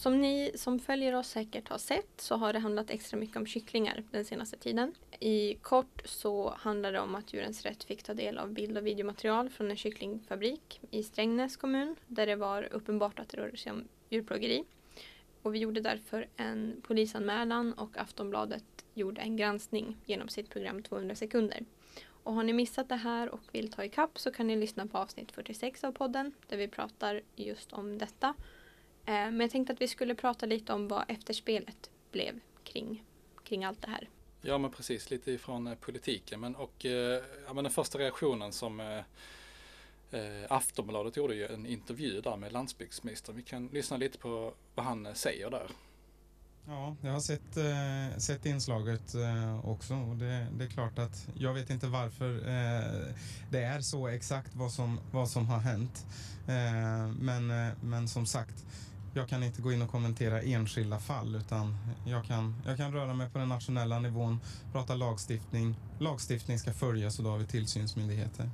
Som 0.00 0.20
ni 0.20 0.52
som 0.54 0.78
följer 0.78 1.14
oss 1.14 1.28
säkert 1.28 1.68
har 1.68 1.78
sett 1.78 2.20
så 2.20 2.36
har 2.36 2.52
det 2.52 2.58
handlat 2.58 2.90
extra 2.90 3.16
mycket 3.16 3.36
om 3.36 3.46
kycklingar 3.46 4.04
den 4.10 4.24
senaste 4.24 4.56
tiden. 4.56 4.94
I 5.18 5.54
kort 5.54 6.02
så 6.04 6.54
handlar 6.58 6.92
det 6.92 7.00
om 7.00 7.14
att 7.14 7.32
Djurens 7.32 7.62
Rätt 7.62 7.84
fick 7.84 8.02
ta 8.02 8.14
del 8.14 8.38
av 8.38 8.52
bild 8.52 8.78
och 8.78 8.86
videomaterial 8.86 9.50
från 9.50 9.70
en 9.70 9.76
kycklingfabrik 9.76 10.80
i 10.90 11.02
Strängnäs 11.02 11.56
kommun 11.56 11.96
där 12.06 12.26
det 12.26 12.36
var 12.36 12.68
uppenbart 12.72 13.18
att 13.18 13.28
det 13.28 13.36
rörde 13.36 13.56
sig 13.56 13.72
om 13.72 13.88
djurplågeri. 14.08 14.64
Och 15.42 15.54
vi 15.54 15.58
gjorde 15.58 15.80
därför 15.80 16.28
en 16.36 16.82
polisanmälan 16.82 17.72
och 17.72 17.98
Aftonbladet 17.98 18.84
gjorde 18.94 19.20
en 19.20 19.36
granskning 19.36 19.96
genom 20.06 20.28
sitt 20.28 20.50
program 20.50 20.82
200 20.82 21.14
sekunder. 21.14 21.64
Och 22.22 22.34
har 22.34 22.42
ni 22.42 22.52
missat 22.52 22.88
det 22.88 22.96
här 22.96 23.28
och 23.28 23.42
vill 23.52 23.72
ta 23.72 23.84
ikapp 23.84 24.18
så 24.18 24.30
kan 24.30 24.46
ni 24.46 24.56
lyssna 24.56 24.86
på 24.86 24.98
avsnitt 24.98 25.32
46 25.32 25.84
av 25.84 25.92
podden 25.92 26.32
där 26.48 26.56
vi 26.56 26.68
pratar 26.68 27.20
just 27.36 27.72
om 27.72 27.98
detta. 27.98 28.34
Eh, 29.10 29.30
men 29.30 29.40
jag 29.40 29.50
tänkte 29.50 29.72
att 29.72 29.80
vi 29.80 29.88
skulle 29.88 30.14
prata 30.14 30.46
lite 30.46 30.72
om 30.72 30.88
vad 30.88 31.04
efterspelet 31.08 31.90
blev 32.12 32.40
kring, 32.64 33.04
kring 33.44 33.64
allt 33.64 33.82
det 33.82 33.90
här. 33.90 34.08
Ja 34.42 34.58
men 34.58 34.70
precis, 34.70 35.10
lite 35.10 35.32
ifrån 35.32 35.66
eh, 35.66 35.74
politiken. 35.74 36.40
Men, 36.40 36.56
och, 36.56 36.86
eh, 36.86 37.22
ja, 37.46 37.52
men 37.52 37.64
den 37.64 37.72
första 37.72 37.98
reaktionen 37.98 38.52
som 38.52 38.80
eh, 38.80 39.02
Aftonbladet 40.48 41.16
gjorde 41.16 41.34
ju 41.34 41.46
en 41.46 41.66
intervju 41.66 42.20
där 42.20 42.36
med 42.36 42.52
landsbygdsministern. 42.52 43.36
Vi 43.36 43.42
kan 43.42 43.66
lyssna 43.66 43.96
lite 43.96 44.18
på 44.18 44.52
vad 44.74 44.86
han 44.86 45.14
säger 45.14 45.50
där. 45.50 45.70
Ja, 46.66 46.96
jag 47.00 47.12
har 47.12 47.20
sett, 47.20 47.56
eh, 47.56 48.18
sett 48.18 48.46
inslaget 48.46 49.14
eh, 49.14 49.68
också 49.68 49.94
och 49.94 50.16
det, 50.16 50.46
det, 50.58 50.64
är 50.64 50.68
klart 50.68 50.98
att 50.98 51.28
jag 51.34 51.54
vet 51.54 51.70
inte 51.70 51.86
varför 51.86 52.34
eh, 52.34 53.14
det 53.50 53.62
är 53.62 53.80
så 53.80 54.08
exakt 54.08 54.54
vad 54.54 54.72
som, 54.72 55.00
vad 55.12 55.28
som 55.28 55.46
har 55.46 55.58
hänt. 55.58 56.06
Men, 57.20 57.46
men 57.82 58.08
som 58.08 58.26
sagt, 58.26 58.64
jag 59.14 59.28
kan 59.28 59.42
inte 59.42 59.62
gå 59.62 59.72
in 59.72 59.82
och 59.82 59.90
kommentera 59.90 60.42
enskilda 60.42 60.98
fall 60.98 61.36
utan 61.36 61.76
jag 62.06 62.24
kan, 62.24 62.62
jag 62.66 62.76
kan 62.76 62.92
röra 62.92 63.14
mig 63.14 63.30
på 63.30 63.38
den 63.38 63.48
nationella 63.48 63.98
nivån, 63.98 64.40
prata 64.72 64.94
lagstiftning. 64.94 65.74
Lagstiftning 65.98 66.58
ska 66.58 66.72
följas 66.72 67.18
och 67.18 67.24
då 67.24 67.30
har 67.30 67.38
vi 67.38 67.46
tillsynsmyndigheter. 67.46 68.50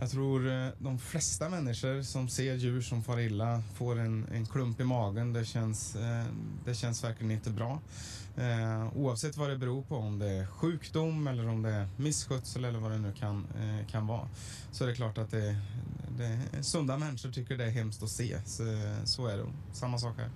Jag 0.00 0.10
tror 0.10 0.48
eh, 0.48 0.68
de 0.78 0.98
flesta 0.98 1.48
människor 1.48 2.02
som 2.02 2.28
ser 2.28 2.54
djur 2.54 2.80
som 2.80 3.02
far 3.02 3.20
illa 3.20 3.62
får 3.74 3.98
en, 3.98 4.26
en 4.32 4.46
klump 4.46 4.80
i 4.80 4.84
magen. 4.84 5.32
Det 5.32 5.44
känns, 5.44 5.96
eh, 5.96 6.24
det 6.64 6.74
känns 6.74 7.04
verkligen 7.04 7.30
inte 7.30 7.50
bra. 7.50 7.80
Eh, 8.36 8.96
oavsett 8.96 9.36
vad 9.36 9.50
det 9.50 9.56
beror 9.56 9.82
på, 9.82 9.96
om 9.96 10.18
det 10.18 10.28
är 10.28 10.46
sjukdom 10.46 11.26
eller 11.26 11.48
om 11.48 11.62
det 11.62 11.70
är 11.70 11.88
misskötsel 11.96 12.64
eller 12.64 12.78
vad 12.78 12.90
det 12.90 12.98
nu 12.98 13.12
kan, 13.12 13.46
kan 13.90 14.06
vara. 14.06 14.28
Så 14.72 14.84
är 14.84 14.88
det 14.88 14.94
klart 14.94 15.18
att 15.18 15.30
det, 15.30 15.56
det, 16.18 16.62
sunda 16.62 16.98
människor 16.98 17.30
tycker 17.30 17.56
det 17.56 17.64
är 17.64 17.70
hemskt 17.70 18.02
att 18.02 18.10
se. 18.10 18.38
Så, 18.44 18.62
så 19.04 19.26
är 19.26 19.36
det. 19.36 19.44
Samma 19.72 19.98
sak 19.98 20.16
här. 20.18 20.30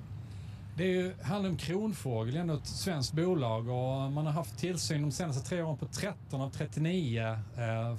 Det 0.77 0.85
är 0.85 0.89
ju, 0.89 1.15
handlar 1.23 1.51
om 1.51 1.57
Kronfågel, 1.57 2.37
ändå 2.37 2.55
ett 2.55 2.67
svenskt 2.67 3.13
bolag 3.13 3.69
och 3.69 4.13
man 4.13 4.27
har 4.27 4.33
haft 4.33 4.59
tillsyn 4.59 5.03
de 5.03 5.13
senaste 5.13 5.49
tre 5.49 5.63
åren 5.63 5.79
på 5.79 5.87
13 5.87 6.41
av 6.41 6.51
39 6.51 7.39
Eh, 7.57 7.97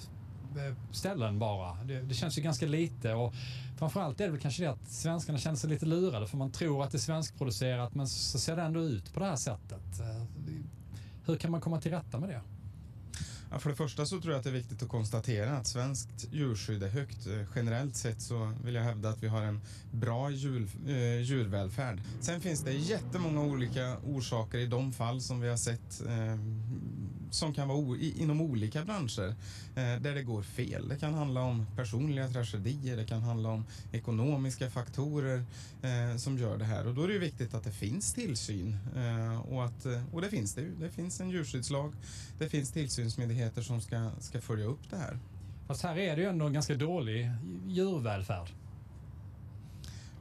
Eh, 0.57 0.73
ställen 0.91 1.39
bara. 1.39 1.83
Det, 1.83 2.01
det, 2.01 2.13
känns 2.13 2.37
ju 2.37 2.41
ganska 2.41 2.65
lite 2.65 3.13
och 3.13 3.33
framförallt 3.77 4.21
är 4.21 4.25
det 4.25 4.31
väl 4.31 4.41
kanske 4.41 4.63
det 4.63 4.71
att 4.71 4.89
svenskarna 4.89 5.39
känner 5.39 5.57
sig 5.57 5.69
lite 5.69 5.85
lurade 5.85 6.27
för 6.27 6.37
man 6.37 6.51
tror 6.51 6.83
att 6.83 6.91
det 6.91 6.97
är 6.97 6.99
svenskproducerat 6.99 7.95
men 7.95 8.07
så 8.07 8.39
ser 8.39 8.55
det 8.55 8.61
ändå 8.61 8.79
ut 8.79 9.13
på 9.13 9.19
det 9.19 9.25
här 9.25 9.35
sättet. 9.35 9.99
Eh, 9.99 10.23
hur 11.25 11.35
kan 11.35 11.51
man 11.51 11.61
komma 11.61 11.81
till 11.81 11.91
rätta 11.91 12.19
med 12.19 12.29
det? 12.29 12.41
Ja, 13.53 13.59
för 13.59 13.69
det 13.69 13.75
första 13.75 14.05
så 14.05 14.21
tror 14.21 14.33
jag 14.33 14.39
att 14.39 14.43
det 14.43 14.49
är 14.49 14.53
viktigt 14.53 14.83
att 14.83 14.89
konstatera 14.89 15.57
att 15.57 15.67
svenskt 15.67 16.27
djurskydd 16.31 16.83
är 16.83 16.89
högt. 16.89 17.27
Eh, 17.27 17.41
generellt 17.55 17.95
sett 17.95 18.21
så 18.21 18.53
vill 18.63 18.75
jag 18.75 18.83
hävda 18.83 19.09
att 19.09 19.23
vi 19.23 19.27
har 19.27 19.41
en 19.41 19.61
bra 19.91 20.29
djur, 20.29 20.69
eh, 20.87 21.21
djurvälfärd. 21.21 22.01
Sen 22.21 22.41
finns 22.41 22.61
det 22.61 22.73
jättemånga 22.73 23.41
olika 23.41 23.97
orsaker 24.05 24.57
i 24.57 24.67
de 24.67 24.91
fall 24.91 25.21
som 25.21 25.39
vi 25.39 25.49
har 25.49 25.57
sett 25.57 26.01
eh, 26.07 26.37
som 27.33 27.53
kan 27.53 27.67
vara 27.67 27.97
inom 27.97 28.41
olika 28.41 28.85
branscher 28.85 29.35
eh, 29.75 30.01
där 30.01 30.15
det 30.15 30.23
går 30.23 30.41
fel. 30.41 30.87
Det 30.87 30.95
kan 30.95 31.13
handla 31.13 31.41
om 31.41 31.65
personliga 31.75 32.27
tragedier, 32.27 32.97
det 32.97 33.05
kan 33.05 33.21
handla 33.21 33.49
om 33.49 33.65
ekonomiska 33.91 34.69
faktorer 34.69 35.43
eh, 35.81 36.17
som 36.17 36.37
gör 36.37 36.57
det 36.57 36.65
här 36.65 36.87
och 36.87 36.93
då 36.93 37.03
är 37.03 37.07
det 37.07 37.19
viktigt 37.19 37.53
att 37.53 37.63
det 37.63 37.71
finns 37.71 38.13
tillsyn 38.13 38.77
eh, 38.95 39.41
och, 39.41 39.65
att, 39.65 39.85
eh, 39.85 40.03
och 40.13 40.21
det 40.21 40.29
finns 40.29 40.53
det 40.53 40.61
ju. 40.61 40.75
Det 40.75 40.89
finns 40.89 41.21
en 41.21 41.29
djurskyddslag, 41.29 41.93
det 42.37 42.49
finns 42.49 42.71
tillsynsmyndigheter 42.71 43.61
som 43.61 43.81
ska, 43.81 44.11
ska 44.19 44.41
följa 44.41 44.65
upp 44.65 44.89
det 44.89 44.97
här. 44.97 45.19
Fast 45.67 45.83
här 45.83 45.97
är 45.97 46.15
det 46.15 46.21
ju 46.21 46.27
ändå 46.27 46.45
en 46.45 46.53
ganska 46.53 46.75
dålig 46.75 47.31
djurvälfärd. 47.67 48.49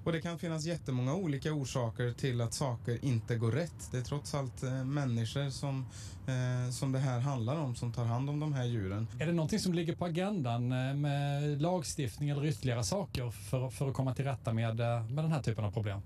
Och 0.04 0.12
det 0.12 0.20
kan 0.20 0.38
finnas 0.38 0.64
jättemånga 0.64 1.14
olika 1.14 1.52
orsaker 1.52 2.12
till 2.12 2.40
att 2.40 2.54
saker 2.54 3.04
inte 3.04 3.36
går 3.36 3.52
rätt. 3.52 3.88
Det 3.90 3.98
är 3.98 4.02
trots 4.02 4.34
allt 4.34 4.62
eh, 4.62 4.84
människor 4.84 5.50
som, 5.50 5.86
eh, 6.26 6.70
som 6.70 6.92
det 6.92 6.98
här 6.98 7.20
handlar 7.20 7.56
om 7.56 7.74
som 7.74 7.92
tar 7.92 8.04
hand 8.04 8.30
om 8.30 8.40
de 8.40 8.52
här 8.52 8.64
djuren. 8.64 9.06
Är 9.18 9.26
det 9.26 9.32
någonting 9.32 9.58
som 9.58 9.74
ligger 9.74 9.94
på 9.94 10.04
agendan 10.04 10.72
eh, 10.72 10.94
med 10.94 11.62
lagstiftning 11.62 12.28
eller 12.28 12.46
ytterligare 12.46 12.84
saker 12.84 13.30
för, 13.30 13.70
för 13.70 13.88
att 13.88 13.94
komma 13.94 14.14
till 14.14 14.24
rätta 14.24 14.52
med, 14.52 14.76
med 15.10 15.24
den 15.24 15.32
här 15.32 15.42
typen 15.42 15.64
av 15.64 15.72
problem? 15.72 16.00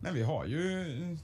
Nej, 0.00 0.12
vi 0.12 0.22
har 0.22 0.46
ju 0.46 1.18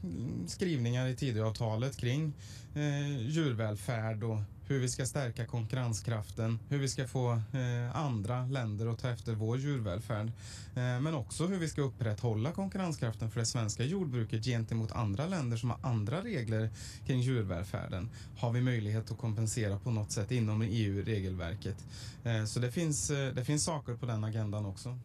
skrivningar 0.47 1.07
i 1.07 1.17
Tidöavtalet 1.17 1.97
kring 1.97 2.33
eh, 2.75 3.29
djurvälfärd 3.29 4.23
och 4.23 4.39
hur 4.69 4.79
vi 4.79 4.89
ska 4.89 5.07
stärka 5.07 5.47
konkurrenskraften, 5.47 6.59
hur 6.69 6.79
vi 6.79 6.89
ska 6.89 7.07
få 7.09 7.33
eh, 7.33 7.97
andra 7.97 8.47
länder 8.47 8.87
att 8.87 8.99
ta 8.99 9.09
efter 9.09 9.33
vår 9.33 9.59
djurvälfärd. 9.59 10.27
Eh, 10.75 11.01
men 11.01 11.15
också 11.15 11.47
hur 11.47 11.59
vi 11.59 11.69
ska 11.69 11.83
upprätthålla 11.83 12.53
konkurrenskraften 12.53 13.31
för 13.31 13.41
det 13.41 13.47
svenska 13.47 13.85
jordbruket 13.85 14.45
gentemot 14.45 14.93
andra 14.93 15.27
länder 15.27 15.57
som 15.57 15.71
har 15.71 15.79
andra 15.83 16.23
regler 16.23 16.71
kring 17.07 17.21
djurvälfärden. 17.21 18.11
Har 18.39 18.53
vi 18.53 18.61
möjlighet 18.61 19.11
att 19.11 19.19
kompensera 19.19 19.79
på 19.79 19.91
något 19.91 20.13
sätt 20.13 20.31
inom 20.31 20.63
EU-regelverket? 20.63 21.85
Eh, 22.25 22.45
så 22.45 22.61
det 22.61 22.73
finns, 22.73 23.11
eh, 23.11 23.35
det 23.35 23.45
finns 23.45 23.65
saker 23.65 23.95
på 23.95 24.07
den 24.07 24.25
agendan 24.25 24.67
också. 24.67 24.99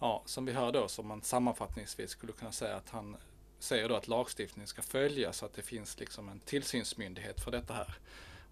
Ja, 0.00 0.22
som 0.26 0.44
vi 0.44 0.52
hör 0.52 0.72
då, 0.72 0.88
som 0.88 1.06
man 1.08 1.22
sammanfattningsvis 1.22 2.10
skulle 2.10 2.32
kunna 2.32 2.52
säga 2.52 2.76
att 2.76 2.88
han 2.88 3.16
säger 3.60 3.88
då 3.88 3.96
att 3.96 4.08
lagstiftningen 4.08 4.66
ska 4.66 4.82
följas 4.82 5.36
så 5.36 5.46
att 5.46 5.52
det 5.52 5.62
finns 5.62 6.00
liksom 6.00 6.28
en 6.28 6.40
tillsynsmyndighet 6.40 7.40
för 7.40 7.50
detta 7.50 7.74
här. 7.74 7.94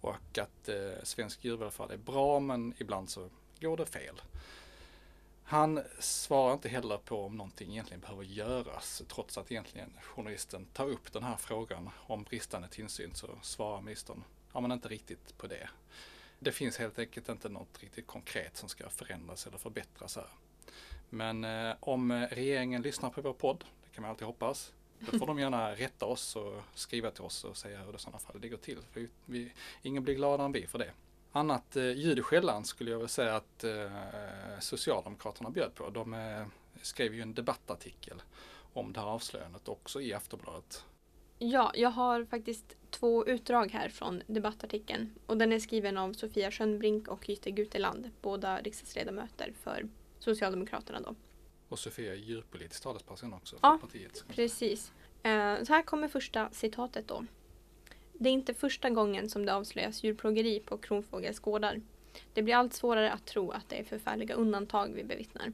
Och 0.00 0.38
att 0.38 0.68
eh, 0.68 1.02
svensk 1.02 1.44
djurvälfärd 1.44 1.90
är 1.90 1.96
bra 1.96 2.40
men 2.40 2.74
ibland 2.78 3.10
så 3.10 3.28
går 3.60 3.76
det 3.76 3.86
fel. 3.86 4.20
Han 5.44 5.80
svarar 5.98 6.52
inte 6.52 6.68
heller 6.68 6.96
på 6.96 7.24
om 7.24 7.36
någonting 7.36 7.70
egentligen 7.70 8.00
behöver 8.00 8.24
göras 8.24 9.02
trots 9.08 9.38
att 9.38 9.50
egentligen 9.52 9.92
journalisten 10.02 10.66
tar 10.72 10.86
upp 10.86 11.12
den 11.12 11.22
här 11.22 11.36
frågan 11.36 11.90
om 12.06 12.22
bristande 12.22 12.68
tillsyn 12.68 13.14
så 13.14 13.38
svarar 13.42 13.80
ministern 13.80 14.24
ja 14.52 14.60
men 14.60 14.72
inte 14.72 14.88
riktigt 14.88 15.38
på 15.38 15.46
det. 15.46 15.68
Det 16.38 16.52
finns 16.52 16.78
helt 16.78 16.98
enkelt 16.98 17.28
inte 17.28 17.48
något 17.48 17.82
riktigt 17.82 18.06
konkret 18.06 18.56
som 18.56 18.68
ska 18.68 18.90
förändras 18.90 19.46
eller 19.46 19.58
förbättras 19.58 20.16
här. 20.16 20.28
Men 21.08 21.44
eh, 21.44 21.74
om 21.80 22.10
eh, 22.10 22.28
regeringen 22.28 22.82
lyssnar 22.82 23.10
på 23.10 23.20
vår 23.20 23.32
podd, 23.32 23.64
det 23.84 23.94
kan 23.94 24.02
man 24.02 24.10
alltid 24.10 24.26
hoppas, 24.26 24.72
då 25.00 25.18
får 25.18 25.26
de 25.26 25.38
gärna 25.38 25.70
rätta 25.72 26.06
oss 26.06 26.36
och 26.36 26.62
skriva 26.74 27.10
till 27.10 27.22
oss 27.22 27.44
och 27.44 27.56
säga 27.56 27.78
hur 27.78 27.92
det 27.92 27.96
i 27.96 28.00
sådana 28.00 28.18
fall 28.18 28.40
ligger 28.40 28.56
till. 28.56 28.78
För 28.92 29.08
vi, 29.24 29.52
ingen 29.82 30.04
blir 30.04 30.14
gladare 30.14 30.44
än 30.44 30.52
vi 30.52 30.66
för 30.66 30.78
det. 30.78 30.90
Annat 31.32 31.76
eh, 31.76 31.92
ljud 31.92 32.18
i 32.18 32.22
skällan 32.22 32.64
skulle 32.64 32.90
jag 32.90 32.98
väl 32.98 33.08
säga 33.08 33.36
att 33.36 33.64
eh, 33.64 33.90
Socialdemokraterna 34.60 35.50
bjöd 35.50 35.74
på. 35.74 35.90
De 35.90 36.14
eh, 36.14 36.46
skrev 36.82 37.14
ju 37.14 37.22
en 37.22 37.34
debattartikel 37.34 38.22
om 38.72 38.92
det 38.92 39.00
här 39.00 39.06
avslöjandet 39.06 39.68
också 39.68 40.00
i 40.00 40.14
Aftonbladet. 40.14 40.84
Ja, 41.38 41.72
jag 41.74 41.90
har 41.90 42.24
faktiskt 42.24 42.76
två 42.90 43.26
utdrag 43.26 43.70
här 43.70 43.88
från 43.88 44.22
debattartikeln. 44.26 45.14
Och 45.26 45.36
den 45.36 45.52
är 45.52 45.58
skriven 45.58 45.98
av 45.98 46.12
Sofia 46.12 46.50
Schönbrink 46.50 47.08
och 47.08 47.28
Jytte 47.28 47.50
Guteland, 47.50 48.10
båda 48.22 48.60
riksdagsledamöter 48.60 49.52
för 49.62 49.88
Socialdemokraterna 50.18 51.00
då. 51.00 51.14
Och 51.68 51.78
Sofia 51.78 52.12
är 52.12 52.16
djurpolitisk 52.16 52.82
talesperson 52.82 53.32
också 53.32 53.56
för 53.56 53.68
ja, 53.68 53.78
partiet. 53.80 54.24
precis. 54.28 54.92
Eh, 55.22 55.62
så 55.64 55.72
här 55.72 55.82
kommer 55.82 56.08
första 56.08 56.50
citatet 56.50 57.08
då. 57.08 57.24
Det 58.12 58.28
är 58.28 58.32
inte 58.32 58.54
första 58.54 58.90
gången 58.90 59.28
som 59.28 59.46
det 59.46 59.54
avslöjas 59.54 60.04
djurplågeri 60.04 60.60
på 60.60 60.78
Kronfågels 60.78 61.38
gårdar. 61.38 61.80
Det 62.32 62.42
blir 62.42 62.54
allt 62.54 62.74
svårare 62.74 63.12
att 63.12 63.26
tro 63.26 63.50
att 63.50 63.68
det 63.68 63.78
är 63.78 63.84
förfärliga 63.84 64.34
undantag 64.34 64.92
vi 64.94 65.04
bevittnar. 65.04 65.52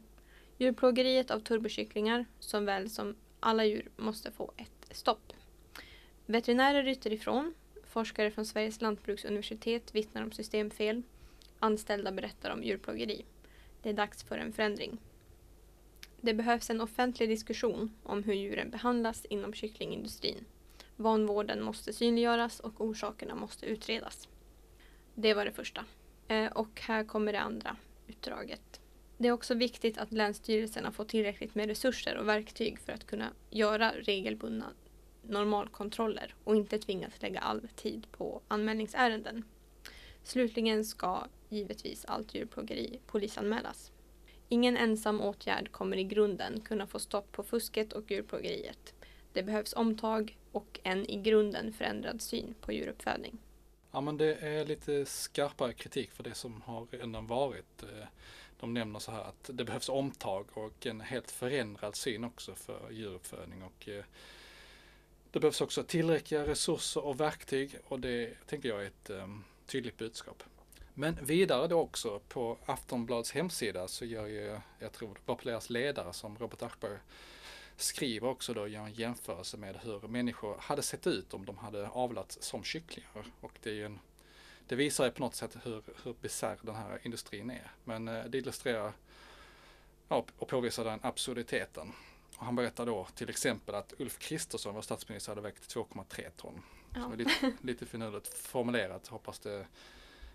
Djurplågeriet 0.59 1.31
av 1.31 1.41
turbokycklingar, 1.41 2.27
som 2.39 2.65
väl 2.65 2.91
som 2.91 3.17
alla 3.41 3.65
djur, 3.65 3.91
måste 3.97 4.31
få 4.33 4.53
ett 4.57 4.97
stopp. 4.97 5.33
Veterinärer 6.27 6.83
ryter 6.83 7.13
ifrån. 7.13 7.55
Forskare 7.87 8.31
från 8.31 8.47
Sveriges 8.47 8.81
lantbruksuniversitet 8.81 9.95
vittnar 9.95 10.23
om 10.23 10.33
systemfel. 10.33 11.03
Anställda 11.59 12.13
berättar 12.13 12.51
om 12.51 12.63
djurplågeri. 12.63 13.25
Det 13.83 13.89
är 13.89 13.95
dags 13.95 14.23
för 14.23 14.39
en 14.39 14.53
förändring. 14.53 14.99
Det 16.25 16.35
behövs 16.35 16.71
en 16.71 16.81
offentlig 16.81 17.29
diskussion 17.29 17.91
om 18.03 18.23
hur 18.23 18.35
djuren 18.35 18.71
behandlas 18.71 19.25
inom 19.25 19.53
kycklingindustrin. 19.55 20.45
Vanvården 20.97 21.63
måste 21.63 21.93
synliggöras 21.93 22.61
och 22.61 22.81
orsakerna 22.81 23.35
måste 23.35 23.67
utredas. 23.67 24.29
Det 25.15 25.35
var 25.35 25.45
det 25.45 25.53
första. 25.53 25.85
Eh, 26.29 26.53
och 26.53 26.81
här 26.81 27.05
kommer 27.05 27.33
det 27.33 27.41
andra 27.41 27.77
utdraget. 28.07 28.81
Det 29.19 29.29
är 29.29 29.33
också 29.33 29.55
viktigt 29.55 29.99
att 29.99 30.13
länsstyrelserna 30.13 30.93
får 30.93 31.05
tillräckligt 31.05 31.55
med 31.55 31.67
resurser 31.67 32.17
och 32.17 32.29
verktyg 32.29 32.79
för 32.79 32.93
att 32.93 33.07
kunna 33.07 33.29
göra 33.51 33.93
regelbundna 33.93 34.73
normalkontroller 35.23 36.35
och 36.45 36.57
inte 36.57 36.79
tvingas 36.79 37.23
lägga 37.23 37.41
all 37.41 37.69
tid 37.77 38.07
på 38.13 38.43
anmälningsärenden. 38.49 39.45
Slutligen 40.23 40.85
ska 40.85 41.27
givetvis 41.49 42.05
allt 42.05 42.35
djurplågeri 42.35 43.01
polisanmälas. 43.07 43.94
Ingen 44.55 44.77
ensam 44.77 45.21
åtgärd 45.21 45.73
kommer 45.73 45.97
i 45.97 46.05
grunden 46.05 46.61
kunna 46.61 46.87
få 46.87 46.99
stopp 46.99 47.33
på 47.33 47.43
fusket 47.43 47.93
och 47.93 48.11
djurplågeriet. 48.11 48.95
Det 49.33 49.43
behövs 49.43 49.73
omtag 49.73 50.39
och 50.53 50.81
en 50.83 51.11
i 51.11 51.17
grunden 51.23 51.73
förändrad 51.73 52.23
syn 52.23 52.55
på 52.61 52.73
djuruppfödning. 52.73 53.39
Ja 53.93 54.01
men 54.01 54.17
det 54.17 54.35
är 54.35 54.65
lite 54.65 55.07
skarpare 55.07 55.73
kritik 55.73 56.11
för 56.11 56.23
det 56.23 56.35
som 56.35 56.63
har 56.63 56.87
redan 56.91 57.27
varit. 57.27 57.83
Eh, 57.83 58.07
de 58.61 58.75
nämner 58.75 58.99
så 58.99 59.13
här 59.13 59.25
att 59.25 59.51
det 59.53 59.65
behövs 59.65 59.89
omtag 59.89 60.47
och 60.53 60.87
en 60.87 61.01
helt 61.01 61.31
förändrad 61.31 61.97
syn 61.97 62.25
också 62.25 62.55
för 62.55 62.91
djuruppfödning 62.91 63.63
och 63.63 63.89
eh, 63.89 64.05
det 65.31 65.41
behövs 65.41 65.61
också 65.61 65.83
tillräckliga 65.83 66.47
resurser 66.47 67.05
och 67.05 67.21
verktyg 67.21 67.79
och 67.85 68.01
det 68.01 68.47
tänker 68.47 68.69
jag 68.69 68.83
är 68.83 68.87
ett 68.87 69.11
eh, 69.11 69.29
tydligt 69.67 69.97
budskap. 69.97 70.43
Men 70.95 71.19
vidare 71.23 71.69
då 71.69 71.81
också 71.81 72.21
på 72.29 72.59
Aftonbladets 72.67 73.33
hemsida 73.33 73.89
så 73.89 74.05
gör 74.05 74.27
ju, 74.27 74.61
jag 74.79 74.93
tror 74.93 75.15
det 75.15 75.21
var 75.25 75.35
på 75.35 75.49
deras 75.49 75.71
ledare 75.71 76.13
som 76.13 76.39
Robert 76.39 76.63
Aschberg 76.63 76.99
skriver 77.77 78.29
också 78.29 78.55
då, 78.55 78.69
gör 78.69 78.85
en 78.85 78.93
jämförelse 78.93 79.57
med 79.57 79.77
hur 79.77 80.09
människor 80.09 80.57
hade 80.59 80.83
sett 80.83 81.07
ut 81.07 81.35
om 81.35 81.45
de 81.45 81.59
hade 81.59 81.89
avlats 81.89 82.39
som 82.41 82.65
kycklingar. 82.65 83.27
Och 83.41 83.53
det, 83.63 83.83
en, 83.83 83.99
det 84.67 84.77
visar 84.77 85.05
ju 85.05 85.11
på 85.11 85.23
något 85.23 85.35
sätt 85.35 85.57
hur, 85.63 85.83
hur 86.05 86.15
bisarr 86.21 86.59
den 86.63 86.75
här 86.75 87.01
industrin 87.03 87.51
är. 87.51 87.71
Men 87.85 88.09
eh, 88.09 88.25
det 88.25 88.39
illustrerar 88.39 88.93
ja, 90.09 90.25
och 90.39 90.49
påvisar 90.49 90.85
den 90.85 91.01
absurditeten. 91.03 91.93
Och 92.37 92.45
han 92.45 92.57
berättar 92.57 92.87
då 92.87 93.07
till 93.15 93.31
exempel 93.31 93.75
att 93.75 93.95
Ulf 93.99 94.19
Kristersson, 94.19 94.75
vår 94.75 94.83
statsminister, 94.83 95.31
hade 95.31 95.41
vägt 95.41 95.75
2,3 95.75 96.31
ton. 96.37 96.63
Ja. 96.95 97.13
Lite, 97.17 97.53
lite 97.63 97.87
finurligt 97.87 98.29
formulerat. 98.29 99.09
Hoppas 99.09 99.39
det 99.39 99.67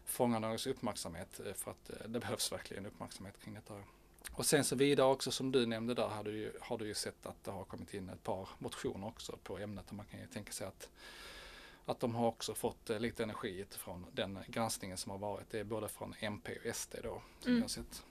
fångar 0.09 0.39
någons 0.39 0.67
uppmärksamhet 0.67 1.39
eh, 1.45 1.53
för 1.53 1.71
att 1.71 1.89
eh, 1.89 1.95
det 2.07 2.19
behövs 2.19 2.51
verkligen 2.51 2.85
uppmärksamhet 2.85 3.39
kring 3.43 3.53
detta. 3.53 3.73
Och 4.31 4.45
sen 4.45 4.63
så 4.63 4.75
vidare 4.75 5.07
också 5.07 5.31
som 5.31 5.51
du 5.51 5.65
nämnde 5.65 5.93
där 5.93 6.07
har 6.07 6.23
du, 6.23 6.31
ju, 6.31 6.53
har 6.61 6.77
du 6.77 6.87
ju 6.87 6.93
sett 6.93 7.25
att 7.25 7.43
det 7.43 7.51
har 7.51 7.63
kommit 7.63 7.93
in 7.93 8.09
ett 8.09 8.23
par 8.23 8.49
motioner 8.57 9.07
också 9.07 9.37
på 9.43 9.57
ämnet 9.57 9.89
och 9.89 9.93
man 9.93 10.05
kan 10.05 10.19
ju 10.19 10.27
tänka 10.27 10.51
sig 10.51 10.67
att 10.67 10.89
att 11.85 11.99
de 11.99 12.15
har 12.15 12.27
också 12.27 12.53
fått 12.53 12.89
eh, 12.89 12.99
lite 12.99 13.23
energi 13.23 13.65
från 13.69 14.05
den 14.11 14.39
granskningen 14.47 14.97
som 14.97 15.11
har 15.11 15.17
varit. 15.17 15.49
Det 15.49 15.59
är 15.59 15.63
både 15.63 15.87
från 15.87 16.13
MP 16.19 16.57
och 16.57 16.75
SD 16.75 16.95
då. 17.03 17.21
Som 17.39 17.55
mm. 17.55 17.69
sett. 17.69 18.03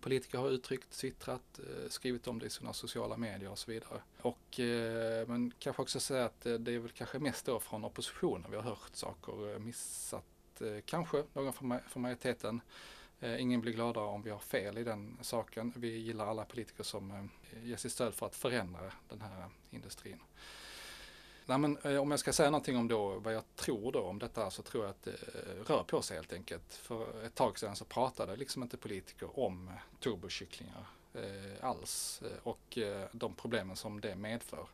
Politiker 0.00 0.38
har 0.38 0.50
uttryckt, 0.50 0.90
twittrat, 0.90 1.60
skrivit 1.88 2.26
om 2.26 2.38
det 2.38 2.46
i 2.46 2.50
sina 2.50 2.72
sociala 2.72 3.16
medier 3.16 3.50
och 3.50 3.58
så 3.58 3.70
vidare. 3.70 4.02
Och, 4.22 4.60
men 5.28 5.52
kanske 5.58 5.82
också 5.82 6.00
säga 6.00 6.24
att 6.24 6.40
det 6.40 6.72
är 6.72 6.78
väl 6.78 6.90
kanske 6.90 7.18
mest 7.18 7.46
då 7.46 7.60
från 7.60 7.84
oppositionen 7.84 8.50
vi 8.50 8.56
har 8.56 8.62
hört 8.62 8.90
saker, 8.96 9.58
missat 9.58 10.33
Eh, 10.60 10.80
kanske 10.86 11.24
någon 11.32 11.52
från 11.52 12.02
majoriteten 12.02 12.60
Eh, 13.24 13.40
ingen 13.40 13.60
blir 13.60 13.72
gladare 13.72 14.04
om 14.04 14.22
vi 14.22 14.30
har 14.30 14.38
fel 14.38 14.78
i 14.78 14.84
den 14.84 15.18
saken. 15.20 15.72
Vi 15.76 15.88
gillar 15.98 16.26
alla 16.26 16.44
politiker 16.44 16.82
som 16.82 17.10
eh, 17.10 17.64
ger 17.64 17.76
sitt 17.76 17.92
stöd 17.92 18.14
för 18.14 18.26
att 18.26 18.36
förändra 18.36 18.92
den 19.08 19.20
här 19.20 19.48
industrin. 19.70 20.20
Nej, 21.46 21.58
men, 21.58 21.78
eh, 21.82 21.96
om 21.96 22.10
jag 22.10 22.20
ska 22.20 22.32
säga 22.32 22.50
någonting 22.50 22.76
om 22.76 22.88
då, 22.88 23.18
vad 23.18 23.34
jag 23.34 23.42
tror 23.56 23.92
då 23.92 24.00
om 24.00 24.18
detta 24.18 24.50
så 24.50 24.62
tror 24.62 24.84
jag 24.84 24.90
att 24.90 25.02
det 25.02 25.16
rör 25.66 25.82
på 25.82 26.02
sig 26.02 26.16
helt 26.16 26.32
enkelt. 26.32 26.74
För 26.74 27.24
ett 27.24 27.34
tag 27.34 27.58
sedan 27.58 27.76
så 27.76 27.84
pratade 27.84 28.36
liksom 28.36 28.62
inte 28.62 28.76
politiker 28.76 29.40
om 29.40 29.70
turbokycklingar 30.00 30.86
eh, 31.14 31.64
alls 31.64 32.22
eh, 32.22 32.38
och 32.42 32.78
eh, 32.78 33.08
de 33.12 33.34
problemen 33.34 33.76
som 33.76 34.00
det 34.00 34.16
medför. 34.16 34.68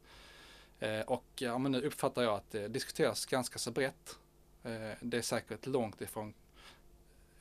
Eh, 0.79 1.01
och 1.01 1.27
ja, 1.35 1.59
men 1.59 1.73
nu 1.73 1.83
uppfattar 1.83 2.23
jag 2.23 2.35
att 2.35 2.51
det 2.51 2.69
diskuteras 2.69 3.27
ganska 3.27 3.59
så 3.59 3.71
brett. 3.71 4.19
Eh, 4.63 4.91
det 5.01 5.19
är 5.19 5.23
säkert 5.23 5.67
långt 5.67 6.01
ifrån 6.01 6.35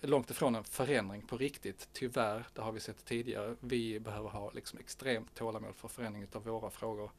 långt 0.02 0.32
ifrån 0.32 0.56
en 0.56 0.64
förändring 0.64 1.22
på 1.22 1.38
riktigt. 1.38 1.90
Tyvärr, 1.94 2.48
det 2.54 2.62
har 2.62 2.72
vi 2.72 2.80
sett 2.80 3.06
tidigare. 3.06 3.56
Vi 3.60 4.00
behöver 4.00 4.30
ha 4.30 4.52
liksom 4.52 4.80
extremt 4.80 5.36
tålamod 5.36 5.76
för 5.76 5.88
förändring 5.88 6.28
av 6.34 6.44
våra 6.44 6.70
frågor. 6.70 7.12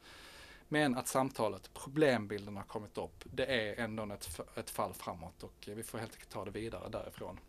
Men 0.67 0.97
att 0.97 1.07
samtalet, 1.07 1.69
problembilden 1.73 2.57
har 2.57 2.63
kommit 2.63 2.97
upp, 2.97 3.23
det 3.23 3.45
är 3.45 3.83
ändå 3.83 4.13
ett, 4.13 4.39
ett 4.55 4.69
fall 4.69 4.93
framåt 4.93 5.43
och 5.43 5.69
vi 5.75 5.83
får 5.83 5.97
helt 5.97 6.11
enkelt 6.11 6.29
ta 6.29 6.45
det 6.45 6.51
vidare 6.51 6.89
därifrån. 6.89 7.39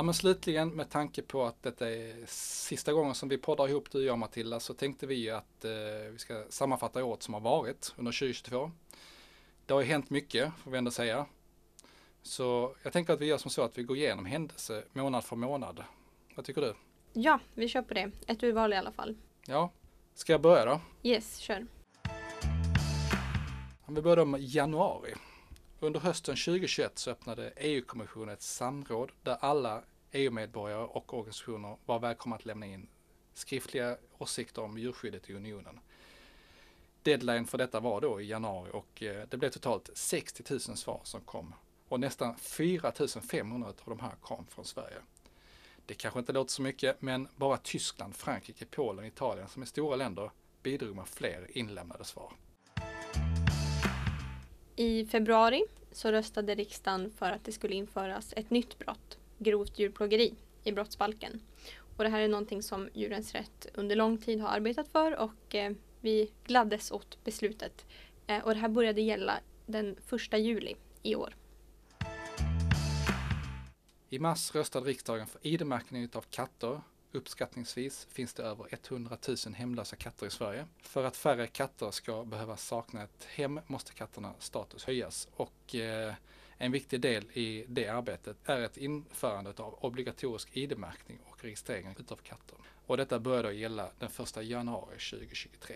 Ja 0.00 0.04
men 0.04 0.14
slutligen 0.14 0.68
med 0.68 0.90
tanke 0.90 1.22
på 1.22 1.44
att 1.44 1.62
detta 1.62 1.90
är 1.90 2.26
sista 2.26 2.92
gången 2.92 3.14
som 3.14 3.28
vi 3.28 3.38
poddar 3.38 3.68
ihop 3.68 3.90
du 3.90 3.98
och 3.98 4.04
jag 4.04 4.18
Matilda 4.18 4.60
så 4.60 4.74
tänkte 4.74 5.06
vi 5.06 5.30
att 5.30 5.64
eh, 5.64 5.70
vi 6.12 6.18
ska 6.18 6.44
sammanfatta 6.48 7.04
året 7.04 7.22
som 7.22 7.34
har 7.34 7.40
varit 7.40 7.94
under 7.96 8.12
2022. 8.12 8.70
Det 9.66 9.74
har 9.74 9.80
ju 9.80 9.86
hänt 9.86 10.10
mycket 10.10 10.52
får 10.64 10.70
vi 10.70 10.78
ändå 10.78 10.90
säga. 10.90 11.26
Så 12.22 12.74
jag 12.82 12.92
tänker 12.92 13.12
att 13.12 13.20
vi 13.20 13.26
gör 13.26 13.38
som 13.38 13.50
så 13.50 13.62
att 13.62 13.78
vi 13.78 13.82
går 13.82 13.96
igenom 13.96 14.24
händelse 14.24 14.84
månad 14.92 15.24
för 15.24 15.36
månad. 15.36 15.84
Vad 16.34 16.44
tycker 16.44 16.60
du? 16.60 16.74
Ja, 17.12 17.40
vi 17.54 17.68
kör 17.68 17.82
på 17.82 17.94
det. 17.94 18.10
Ett 18.26 18.42
urval 18.42 18.72
i 18.72 18.76
alla 18.76 18.92
fall. 18.92 19.16
Ja. 19.46 19.72
Ska 20.14 20.32
jag 20.32 20.40
börja 20.40 20.64
då? 20.64 20.80
Yes, 21.02 21.36
kör. 21.36 21.66
Vi 23.88 24.02
börjar 24.02 24.24
med 24.24 24.40
januari. 24.40 25.14
Under 25.82 26.00
hösten 26.00 26.36
2021 26.36 26.98
så 26.98 27.10
öppnade 27.10 27.52
EU-kommissionen 27.56 28.28
ett 28.28 28.42
samråd 28.42 29.12
där 29.22 29.36
alla 29.40 29.82
EU-medborgare 30.12 30.82
och 30.82 31.14
organisationer 31.14 31.76
var 31.86 31.98
välkomna 31.98 32.36
att 32.36 32.44
lämna 32.44 32.66
in 32.66 32.88
skriftliga 33.34 33.96
åsikter 34.18 34.62
om 34.62 34.78
djurskyddet 34.78 35.30
i 35.30 35.34
unionen. 35.34 35.80
Deadline 37.02 37.46
för 37.46 37.58
detta 37.58 37.80
var 37.80 38.00
då 38.00 38.20
i 38.20 38.26
januari 38.26 38.70
och 38.72 39.02
eh, 39.02 39.26
det 39.28 39.36
blev 39.36 39.50
totalt 39.50 39.90
60 39.94 40.42
000 40.50 40.60
svar 40.60 41.00
som 41.04 41.20
kom 41.20 41.54
och 41.88 42.00
nästan 42.00 42.36
4 42.36 42.92
500 43.30 43.68
av 43.68 43.74
de 43.84 44.00
här 44.00 44.14
kom 44.20 44.46
från 44.46 44.64
Sverige. 44.64 44.98
Det 45.86 45.94
kanske 45.94 46.20
inte 46.20 46.32
låter 46.32 46.52
så 46.52 46.62
mycket, 46.62 47.02
men 47.02 47.28
bara 47.36 47.56
Tyskland, 47.56 48.16
Frankrike, 48.16 48.66
Polen, 48.66 49.04
Italien 49.04 49.48
som 49.48 49.62
är 49.62 49.66
stora 49.66 49.96
länder 49.96 50.30
bidrog 50.62 50.96
med 50.96 51.08
fler 51.08 51.58
inlämnade 51.58 52.04
svar. 52.04 52.32
I 54.80 55.06
februari 55.06 55.64
så 55.92 56.12
röstade 56.12 56.54
riksdagen 56.54 57.10
för 57.18 57.30
att 57.30 57.44
det 57.44 57.52
skulle 57.52 57.74
införas 57.74 58.34
ett 58.36 58.50
nytt 58.50 58.78
brott, 58.78 59.18
grovt 59.38 59.78
djurplågeri, 59.78 60.34
i 60.64 60.72
brottsbalken. 60.72 61.40
Och 61.96 62.04
det 62.04 62.10
här 62.10 62.20
är 62.20 62.28
någonting 62.28 62.62
som 62.62 62.88
Djurens 62.94 63.32
Rätt 63.32 63.66
under 63.74 63.96
lång 63.96 64.18
tid 64.18 64.40
har 64.40 64.48
arbetat 64.48 64.88
för 64.88 65.16
och 65.16 65.54
eh, 65.54 65.72
vi 66.00 66.30
gladdes 66.44 66.90
åt 66.90 67.24
beslutet. 67.24 67.86
Eh, 68.26 68.44
och 68.44 68.54
det 68.54 68.60
här 68.60 68.68
började 68.68 69.00
gälla 69.00 69.40
den 69.66 69.96
1 70.32 70.38
juli 70.38 70.74
i 71.02 71.14
år. 71.14 71.36
I 74.08 74.18
mars 74.18 74.54
röstade 74.54 74.86
riksdagen 74.86 75.26
för 75.26 75.46
ID-märkning 75.46 76.08
av 76.12 76.24
katter 76.30 76.80
Uppskattningsvis 77.12 78.06
finns 78.10 78.34
det 78.34 78.42
över 78.42 78.66
100 78.70 79.16
000 79.28 79.36
hemlösa 79.54 79.96
katter 79.96 80.26
i 80.26 80.30
Sverige. 80.30 80.66
För 80.82 81.04
att 81.04 81.16
färre 81.16 81.46
katter 81.46 81.90
ska 81.90 82.24
behöva 82.24 82.56
sakna 82.56 83.02
ett 83.02 83.24
hem 83.24 83.60
måste 83.66 83.92
katternas 83.92 84.44
status 84.44 84.84
höjas 84.84 85.28
och 85.36 85.74
eh, 85.74 86.14
en 86.58 86.72
viktig 86.72 87.00
del 87.00 87.24
i 87.32 87.64
det 87.68 87.88
arbetet 87.88 88.36
är 88.44 88.60
ett 88.60 88.76
införande 88.76 89.52
av 89.56 89.78
obligatorisk 89.80 90.56
ID-märkning 90.56 91.18
och 91.30 91.44
registrering 91.44 91.96
utav 91.98 92.16
katter. 92.16 92.58
Och 92.86 92.96
detta 92.96 93.18
börjar 93.18 93.50
gälla 93.50 93.90
den 93.98 94.08
1 94.08 94.44
januari 94.44 94.98
2023. 95.10 95.74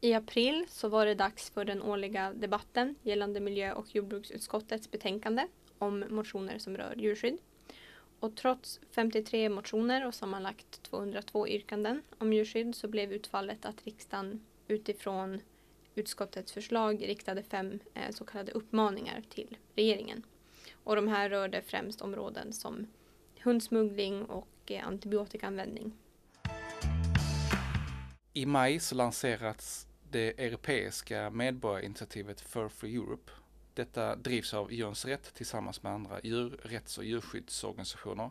I 0.00 0.14
april 0.14 0.66
så 0.68 0.88
var 0.88 1.06
det 1.06 1.14
dags 1.14 1.50
för 1.50 1.64
den 1.64 1.82
årliga 1.82 2.32
debatten 2.32 2.94
gällande 3.02 3.40
miljö 3.40 3.72
och 3.72 3.94
jordbruksutskottets 3.94 4.90
betänkande 4.90 5.46
om 5.78 6.04
motioner 6.10 6.58
som 6.58 6.76
rör 6.76 6.94
djurskydd. 6.96 7.38
Och 8.24 8.36
trots 8.36 8.80
53 8.90 9.48
motioner 9.48 10.06
och 10.06 10.14
sammanlagt 10.14 10.82
202 10.82 11.48
yrkanden 11.48 12.02
om 12.18 12.32
djurskydd 12.32 12.74
så 12.74 12.88
blev 12.88 13.12
utfallet 13.12 13.64
att 13.64 13.84
riksdagen 13.84 14.40
utifrån 14.68 15.40
utskottets 15.94 16.52
förslag 16.52 17.08
riktade 17.08 17.42
fem 17.42 17.78
eh, 17.94 18.10
så 18.10 18.24
kallade 18.24 18.52
uppmaningar 18.52 19.22
till 19.28 19.56
regeringen. 19.74 20.22
Och 20.84 20.96
de 20.96 21.08
här 21.08 21.30
rörde 21.30 21.62
främst 21.62 22.00
områden 22.00 22.52
som 22.52 22.86
hundsmuggling 23.42 24.24
och 24.24 24.48
eh, 24.66 24.86
antibiotikaanvändning. 24.86 25.92
I 28.32 28.46
maj 28.46 28.80
så 28.80 28.94
lanserats 28.94 29.86
det 30.10 30.44
europeiska 30.46 31.30
medborgarinitiativet 31.30 32.40
Fur 32.40 32.68
for 32.68 32.86
Europe 32.86 33.32
detta 33.74 34.16
drivs 34.16 34.54
av 34.54 34.72
Djurens 34.72 35.04
Rätt 35.04 35.34
tillsammans 35.34 35.82
med 35.82 35.92
andra 35.92 36.20
djurrätts 36.22 36.98
och 36.98 37.04
djurskyddsorganisationer. 37.04 38.30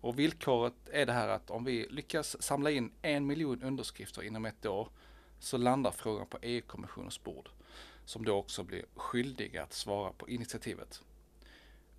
Och 0.00 0.18
villkoret 0.18 0.74
är 0.92 1.06
det 1.06 1.12
här 1.12 1.28
att 1.28 1.50
om 1.50 1.64
vi 1.64 1.86
lyckas 1.90 2.42
samla 2.42 2.70
in 2.70 2.92
en 3.02 3.26
miljon 3.26 3.62
underskrifter 3.62 4.22
inom 4.22 4.44
ett 4.44 4.66
år 4.66 4.88
så 5.38 5.56
landar 5.56 5.90
frågan 5.90 6.26
på 6.26 6.38
EU-kommissionens 6.42 7.24
bord 7.24 7.48
som 8.04 8.24
då 8.24 8.36
också 8.36 8.64
blir 8.64 8.84
skyldiga 8.94 9.62
att 9.62 9.72
svara 9.72 10.12
på 10.12 10.28
initiativet. 10.28 11.02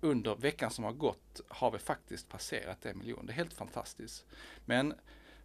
Under 0.00 0.36
veckan 0.36 0.70
som 0.70 0.84
har 0.84 0.92
gått 0.92 1.40
har 1.48 1.70
vi 1.70 1.78
faktiskt 1.78 2.28
passerat 2.28 2.86
en 2.86 2.98
miljon. 2.98 3.26
Det 3.26 3.32
är 3.32 3.34
helt 3.34 3.54
fantastiskt. 3.54 4.24
Men 4.64 4.94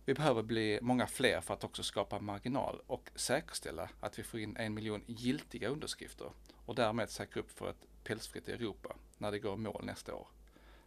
vi 0.05 0.13
behöver 0.13 0.43
bli 0.43 0.79
många 0.81 1.07
fler 1.07 1.41
för 1.41 1.53
att 1.53 1.63
också 1.63 1.83
skapa 1.83 2.19
marginal 2.19 2.81
och 2.87 3.09
säkerställa 3.15 3.89
att 3.99 4.19
vi 4.19 4.23
får 4.23 4.39
in 4.39 4.57
en 4.57 4.73
miljon 4.73 5.03
giltiga 5.05 5.69
underskrifter 5.69 6.31
och 6.71 6.75
därmed 6.75 7.09
säkra 7.09 7.41
upp 7.41 7.51
för 7.51 7.69
ett 7.69 7.87
pälsfritt 8.03 8.49
Europa 8.49 8.95
när 9.17 9.31
det 9.31 9.39
går 9.39 9.53
i 9.53 9.57
mål 9.57 9.81
nästa 9.85 10.15
år. 10.15 10.27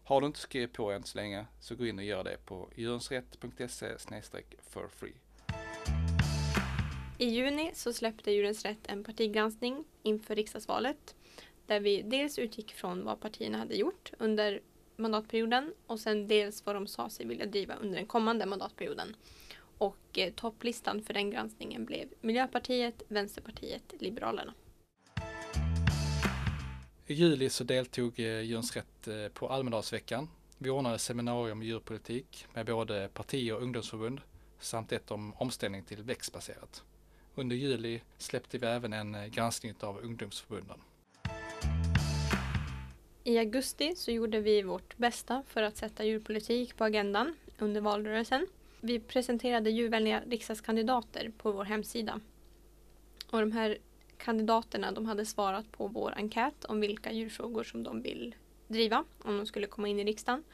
Har 0.04 0.20
du 0.20 0.26
inte 0.26 0.38
skrivit 0.38 0.72
på 0.72 0.92
än 0.92 1.04
så 1.04 1.18
länge 1.18 1.46
så 1.60 1.74
gå 1.74 1.86
in 1.86 1.98
och 1.98 2.04
gör 2.04 2.24
det 2.24 2.46
på 2.46 2.70
djurensrätt.se 2.76 3.96
for 4.62 4.88
free. 4.88 5.14
I 7.18 7.24
juni 7.24 7.70
så 7.74 7.92
släppte 7.92 8.30
Djurens 8.30 8.64
Rätt 8.64 8.86
en 8.86 9.04
partigranskning 9.04 9.84
inför 10.02 10.34
riksdagsvalet 10.34 11.14
där 11.66 11.80
vi 11.80 12.02
dels 12.02 12.38
utgick 12.38 12.72
från 12.72 13.04
vad 13.04 13.20
partierna 13.20 13.58
hade 13.58 13.74
gjort 13.74 14.12
under 14.18 14.60
mandatperioden 14.96 15.74
och 15.86 16.00
sen 16.00 16.28
dels 16.28 16.66
vad 16.66 16.76
de 16.76 16.86
sa 16.86 17.10
sig 17.10 17.26
vilja 17.26 17.46
driva 17.46 17.74
under 17.74 17.96
den 17.96 18.06
kommande 18.06 18.46
mandatperioden. 18.46 19.16
Och 19.78 20.18
eh, 20.18 20.32
topplistan 20.32 21.02
för 21.02 21.14
den 21.14 21.30
granskningen 21.30 21.84
blev 21.84 22.08
Miljöpartiet, 22.20 23.02
Vänsterpartiet, 23.08 23.94
Liberalerna. 23.98 24.54
I 27.06 27.14
juli 27.14 27.50
så 27.50 27.64
deltog 27.64 28.20
eh, 28.20 28.40
Djurens 28.40 28.76
Rätt 28.76 29.08
eh, 29.08 29.28
på 29.28 29.48
Almedalsveckan. 29.48 30.28
Vi 30.58 30.70
ordnade 30.70 30.98
seminarium 30.98 31.62
i 31.62 31.66
djurpolitik 31.66 32.46
med 32.54 32.66
både 32.66 33.08
partier 33.14 33.54
och 33.54 33.62
ungdomsförbund 33.62 34.20
samt 34.58 34.92
ett 34.92 35.10
om 35.10 35.34
omställning 35.34 35.82
till 35.82 36.02
växtbaserat. 36.02 36.82
Under 37.34 37.56
juli 37.56 38.00
släppte 38.18 38.58
vi 38.58 38.66
även 38.66 38.92
en 38.92 39.14
eh, 39.14 39.26
granskning 39.26 39.74
av 39.80 39.98
ungdomsförbunden. 39.98 40.78
I 43.24 43.38
augusti 43.38 43.94
så 43.96 44.10
gjorde 44.10 44.40
vi 44.40 44.62
vårt 44.62 44.96
bästa 44.96 45.42
för 45.48 45.62
att 45.62 45.76
sätta 45.76 46.04
djurpolitik 46.04 46.76
på 46.76 46.84
agendan 46.84 47.34
under 47.58 47.80
valrörelsen. 47.80 48.46
Vi 48.80 49.00
presenterade 49.00 49.70
djurvänliga 49.70 50.22
riksdagskandidater 50.26 51.32
på 51.38 51.52
vår 51.52 51.64
hemsida. 51.64 52.20
Och 53.30 53.40
de 53.40 53.52
här 53.52 53.78
kandidaterna 54.24 54.92
de 54.92 55.06
hade 55.06 55.26
svarat 55.26 55.72
på 55.72 55.86
vår 55.86 56.14
enkät 56.16 56.64
om 56.64 56.80
vilka 56.80 57.12
djurfrågor 57.12 57.64
som 57.64 57.82
de 57.82 58.02
vill 58.02 58.34
driva 58.68 59.04
om 59.18 59.36
de 59.36 59.46
skulle 59.46 59.66
komma 59.66 59.88
in 59.88 60.00
i 60.00 60.04
riksdagen. 60.04 60.44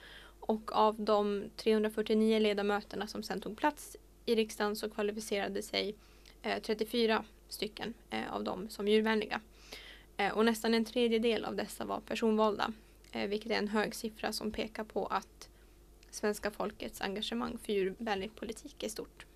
Och 0.41 0.73
av 0.73 1.01
de 1.01 1.45
349 1.57 2.39
ledamöterna 2.39 3.07
som 3.07 3.23
sen 3.23 3.41
tog 3.41 3.57
plats 3.57 3.97
i 4.27 4.35
riksdagen 4.35 4.77
så 4.77 4.91
kvalificerade 4.91 5.63
sig 5.63 5.95
eh, 6.43 6.63
34 6.63 7.25
stycken 7.49 7.95
eh, 8.11 8.33
av 8.35 8.45
dem 8.45 8.69
som 8.69 8.89
djurvänliga. 8.89 9.41
Eh, 10.17 10.33
och 10.33 10.45
nästan 10.45 10.75
en 10.75 10.85
tredjedel 10.85 11.45
av 11.45 11.57
dessa 11.57 11.85
var 11.85 12.01
personvalda, 12.01 12.73
vilket 13.29 13.53
är 13.53 13.59
en 13.59 13.69
hög 13.69 13.95
siffra 13.95 14.33
som 14.33 14.53
pekar 14.53 14.85
på 14.85 15.07
att 15.07 15.49
svenska 16.11 16.51
folkets 16.51 17.01
engagemang 17.01 17.59
för 17.59 17.73
djurvänlig 17.73 18.37
politik 18.37 18.83
är 18.83 18.89
stort. 18.89 19.27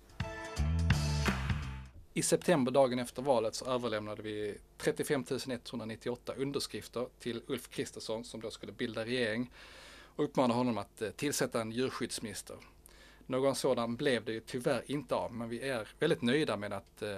I 2.17 2.21
september, 2.21 2.71
dagen 2.71 2.99
efter 2.99 3.21
valet, 3.21 3.55
så 3.55 3.65
överlämnade 3.65 4.21
vi 4.21 4.57
35 4.77 5.25
198 5.47 6.33
underskrifter 6.37 7.07
till 7.19 7.41
Ulf 7.47 7.69
Kristersson 7.69 8.23
som 8.23 8.41
då 8.41 8.51
skulle 8.51 8.71
bilda 8.71 9.05
regering 9.05 9.51
och 10.15 10.23
uppmanade 10.23 10.53
honom 10.53 10.77
att 10.77 11.01
eh, 11.01 11.09
tillsätta 11.09 11.61
en 11.61 11.71
djurskyddsminister. 11.71 12.57
Någon 13.25 13.55
sådan 13.55 13.95
blev 13.95 14.25
det 14.25 14.31
ju 14.31 14.39
tyvärr 14.39 14.83
inte 14.85 15.15
av, 15.15 15.33
men 15.33 15.49
vi 15.49 15.69
är 15.69 15.87
väldigt 15.99 16.21
nöjda 16.21 16.57
med 16.57 16.73
att 16.73 17.01
eh, 17.01 17.09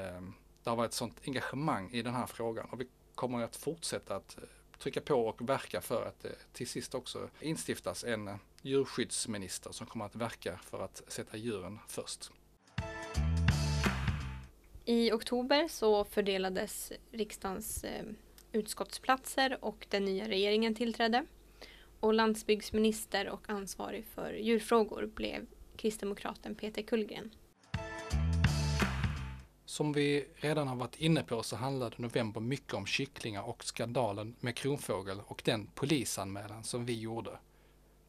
det 0.64 0.70
har 0.70 0.76
varit 0.76 0.94
sånt 0.94 1.22
engagemang 1.26 1.92
i 1.92 2.02
den 2.02 2.14
här 2.14 2.26
frågan 2.26 2.70
och 2.70 2.82
vi 2.82 2.88
kommer 3.16 3.44
att 3.44 3.56
fortsätta 3.56 4.16
att 4.16 4.38
eh, 4.38 4.44
trycka 4.80 5.02
på 5.02 5.28
och 5.28 5.50
verka 5.50 5.82
för 5.82 6.06
att 6.06 6.20
det 6.20 6.36
till 6.54 6.68
sist 6.68 6.96
också 6.96 7.30
instiftas 7.42 8.04
en 8.04 8.40
djurskyddsminister 8.62 9.72
som 9.72 9.88
kommer 9.88 10.06
att 10.06 10.16
verka 10.16 10.60
för 10.64 10.84
att 10.84 11.02
sätta 11.08 11.38
djuren 11.38 11.80
först. 11.88 12.32
I 14.90 15.12
oktober 15.12 15.68
så 15.68 16.04
fördelades 16.04 16.92
riksdagens 17.12 17.84
eh, 17.84 18.06
utskottsplatser 18.52 19.58
och 19.62 19.88
den 19.90 20.06
nya 20.06 20.28
regeringen 20.28 20.76
tillträdde. 20.76 21.26
Och 22.00 22.14
landsbygdsminister 22.14 23.30
och 23.30 23.50
ansvarig 23.50 24.06
för 24.06 24.34
djurfrågor 24.34 25.06
blev 25.16 25.46
kristdemokraten 25.76 26.56
Peter 26.56 26.82
Kullgren. 26.82 27.32
Som 29.66 29.94
vi 29.94 30.28
redan 30.36 30.68
har 30.68 30.76
varit 30.76 31.00
inne 31.00 31.24
på 31.24 31.44
så 31.44 31.56
handlade 31.56 31.96
november 31.98 32.42
mycket 32.42 32.74
om 32.74 32.86
kycklingar 32.86 33.50
och 33.50 33.64
skandalen 33.64 34.36
med 34.40 34.56
kronfågel 34.56 35.22
och 35.26 35.42
den 35.46 35.68
polisanmälan 35.76 36.64
som 36.64 36.86
vi 36.86 37.00
gjorde. 37.00 37.32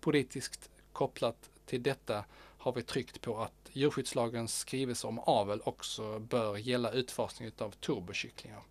Politiskt 0.01 0.71
kopplat 0.93 1.51
till 1.67 1.83
detta 1.83 2.25
har 2.59 2.73
vi 2.73 2.83
tryckt 2.83 3.21
på 3.21 3.39
att 3.39 3.71
djurskyddslagens 3.73 4.59
skrivelse 4.59 5.07
om 5.07 5.19
avel 5.19 5.61
också 5.65 6.19
bör 6.19 6.57
gälla 6.57 6.91
utfasning 6.91 7.51
av 7.59 7.71
turbokycklingar. 7.71 8.63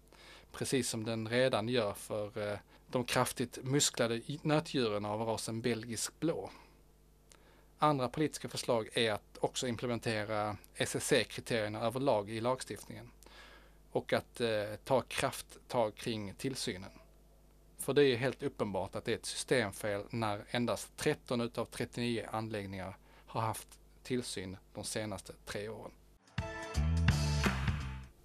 Precis 0.52 0.90
som 0.90 1.04
den 1.04 1.28
redan 1.28 1.70
gör 1.70 1.94
för 1.94 2.52
eh, 2.52 2.60
de 2.88 3.04
kraftigt 3.06 3.60
musklade 3.64 4.22
nötdjuren 4.42 5.06
av 5.06 5.22
rasen 5.22 5.62
belgisk 5.62 6.20
blå. 6.20 6.50
Andra 7.78 8.10
politiska 8.10 8.50
förslag 8.50 8.90
är 8.94 9.12
att 9.12 9.38
också 9.40 9.68
implementera 9.68 10.58
SSC-kriterierna 10.76 11.82
överlag 11.82 12.30
i 12.30 12.42
lagstiftningen 12.42 13.12
och 13.92 14.14
att 14.14 14.42
eh, 14.42 14.50
ta 14.84 15.02
krafttag 15.02 15.96
kring 15.96 16.34
tillsynen. 16.34 16.92
För 17.80 17.94
det 17.94 18.06
är 18.06 18.18
helt 18.18 18.44
uppenbart 18.44 18.96
att 18.96 19.06
det 19.06 19.12
är 19.12 19.16
ett 19.16 19.26
systemfel 19.26 20.04
när 20.10 20.46
endast 20.50 20.98
13 20.98 21.42
utav 21.42 21.66
39 21.66 22.26
anläggningar 22.32 22.98
har 23.38 23.48
haft 23.48 23.80
tillsyn 24.04 24.58
de 24.74 24.84
senaste 24.84 25.34
tre 25.46 25.70
åren. 25.70 25.92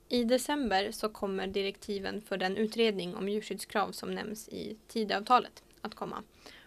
I 0.09 0.25
december 0.25 0.91
så 0.91 1.09
kommer 1.09 1.47
direktiven 1.47 2.21
för 2.21 2.37
den 2.37 2.57
utredning 2.57 3.17
om 3.17 3.29
djurskyddskrav 3.29 3.93
som 3.93 4.15
nämns 4.15 4.49
i 4.49 4.77
Tidöavtalet 4.89 5.63
att 5.81 5.95
komma. 5.95 6.23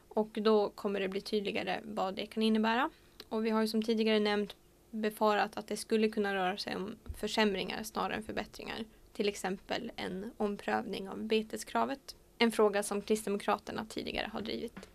Och 0.08 0.30
då 0.34 0.70
kommer 0.70 1.00
det 1.00 1.08
bli 1.08 1.22
tydligare 1.22 1.80
vad 1.84 2.16
det 2.16 2.26
kan 2.26 2.44
innebära. 2.44 2.90
Och 3.30 3.46
vi 3.46 3.50
har 3.50 3.62
ju 3.62 3.68
som 3.68 3.84
tidigare 3.84 4.20
nämnt 4.20 4.56
befarat 4.92 5.58
att 5.58 5.68
det 5.68 5.78
skulle 5.78 6.10
kunna 6.10 6.36
röra 6.36 6.58
sig 6.58 6.76
om 6.76 6.96
försämringar 7.18 7.84
snarare 7.84 8.16
än 8.16 8.24
förbättringar. 8.24 8.86
Till 9.14 9.30
exempel 9.30 9.92
en 9.96 10.32
omprövning 10.38 11.10
av 11.10 11.24
beteskravet. 11.24 12.16
En 12.38 12.52
fråga 12.52 12.84
som 12.84 13.02
Kristdemokraterna 13.02 13.86
tidigare 13.90 14.30
har 14.34 14.42
drivit. 14.42 14.95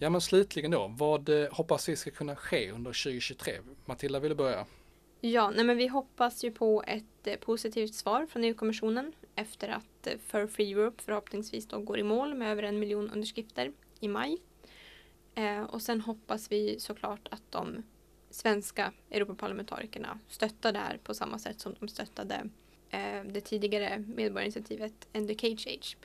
Ja 0.00 0.10
men 0.10 0.20
slutligen 0.20 0.70
då, 0.70 0.94
vad 0.98 1.28
eh, 1.28 1.52
hoppas 1.52 1.88
vi 1.88 1.96
ska 1.96 2.10
kunna 2.10 2.36
ske 2.36 2.70
under 2.70 3.04
2023? 3.04 3.52
Matilda, 3.84 4.20
vill 4.20 4.28
du 4.28 4.34
börja? 4.34 4.66
Ja, 5.20 5.50
nej 5.50 5.64
men 5.64 5.76
vi 5.76 5.86
hoppas 5.86 6.44
ju 6.44 6.50
på 6.50 6.82
ett 6.86 7.26
eh, 7.26 7.36
positivt 7.36 7.94
svar 7.94 8.26
från 8.26 8.44
EU-kommissionen 8.44 9.12
efter 9.34 9.68
att 9.68 10.06
eh, 10.06 10.18
för 10.26 10.46
Free 10.46 10.72
Europe 10.72 11.02
förhoppningsvis 11.02 11.66
då 11.66 11.78
går 11.78 11.98
i 11.98 12.02
mål 12.02 12.34
med 12.34 12.52
över 12.52 12.62
en 12.62 12.78
miljon 12.78 13.10
underskrifter 13.10 13.72
i 14.00 14.08
maj. 14.08 14.38
Eh, 15.34 15.62
och 15.62 15.82
sen 15.82 16.00
hoppas 16.00 16.52
vi 16.52 16.80
såklart 16.80 17.28
att 17.30 17.42
de 17.50 17.82
svenska 18.30 18.92
Europaparlamentarikerna 19.10 20.18
stöttar 20.28 20.72
det 20.72 20.78
här 20.78 20.98
på 21.04 21.14
samma 21.14 21.38
sätt 21.38 21.60
som 21.60 21.74
de 21.80 21.88
stöttade 21.88 22.48
eh, 22.90 23.24
det 23.24 23.40
tidigare 23.40 23.98
medborgarinitiativet 23.98 25.08
End 25.12 25.28
the 25.28 25.34
Cage 25.34 25.66
Age. 25.66 25.96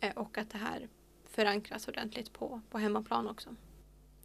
Eh, 0.00 0.16
och 0.16 0.38
att 0.38 0.50
det 0.50 0.58
här 0.58 0.88
förankras 1.32 1.88
ordentligt 1.88 2.32
på, 2.32 2.60
på 2.70 2.78
hemmaplan 2.78 3.28
också. 3.28 3.56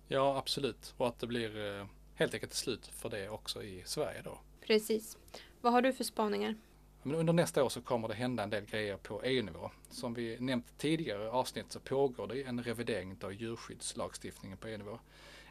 Ja, 0.08 0.38
absolut. 0.38 0.94
Och 0.98 1.08
att 1.08 1.20
det 1.20 1.28
blir 1.28 1.80
eh, 1.80 1.86
helt 2.16 2.34
enkelt 2.34 2.52
ett 2.52 2.58
slut 2.58 2.88
för 2.88 3.10
det 3.10 3.30
också 3.30 3.64
i 3.64 3.84
Sverige 3.86 4.22
då. 4.22 4.40
Precis. 4.62 5.18
Vad 5.62 5.74
har 5.74 5.82
du 5.82 5.94
för 5.94 6.04
spaningar? 6.04 6.56
Men 7.04 7.16
under 7.16 7.34
nästa 7.34 7.64
år 7.64 7.70
så 7.70 7.82
kommer 7.82 8.08
det 8.08 8.14
hända 8.14 8.44
en 8.44 8.50
del 8.50 8.66
grejer 8.66 8.98
på 8.98 9.24
EU-nivå. 9.24 9.72
Som 9.90 10.14
vi 10.14 10.38
nämnt 10.40 10.78
tidigare 10.78 11.30
avsnitt 11.30 11.72
så 11.72 11.80
pågår 11.80 12.28
det 12.28 12.44
en 12.44 12.64
revidering 12.64 13.18
av 13.24 13.34
djurskyddslagstiftningen 13.34 14.58
på 14.58 14.68
EU-nivå. 14.68 15.00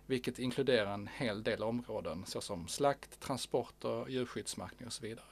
Vilket 0.06 0.38
inkluderar 0.38 0.94
en 0.94 1.08
hel 1.16 1.42
del 1.42 1.62
områden 1.62 2.24
såsom 2.26 2.68
slakt, 2.68 3.20
transporter, 3.20 4.08
djurskyddsmärkning 4.08 4.86
och 4.86 4.92
så 4.92 5.02
vidare. 5.02 5.26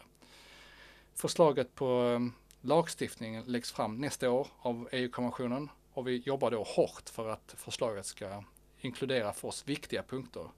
Förslaget 1.15 1.75
på 1.75 1.87
um, 1.87 2.33
lagstiftningen 2.61 3.45
läggs 3.45 3.73
fram 3.73 3.97
nästa 3.97 4.31
år 4.31 4.49
av 4.59 4.89
EU-kommissionen 4.93 5.69
och 5.95 6.09
vi 6.09 6.17
jobbar 6.17 6.51
då 6.51 6.63
hårt 6.63 7.11
för 7.11 7.29
att 7.29 7.55
förslaget 7.57 8.07
ska 8.07 8.45
inkludera 8.79 9.33
för 9.33 9.49
oss 9.49 9.69
viktiga 9.69 10.03
punkter 10.03 10.49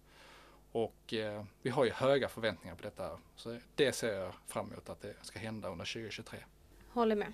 och 0.72 1.14
eh, 1.14 1.44
vi 1.62 1.70
har 1.70 1.85
ju 1.85 1.90
höga 1.90 2.29
förväntningar 2.29 2.77
på 2.77 2.83
detta. 2.83 3.18
Så 3.37 3.59
det 3.75 3.92
ser 3.92 4.12
jag 4.12 4.33
fram 4.46 4.66
emot 4.72 4.88
att 4.88 5.01
det 5.01 5.14
ska 5.22 5.38
hända 5.38 5.68
under 5.68 5.85
2023. 5.85 6.38
Håller 6.88 7.16
med. 7.16 7.33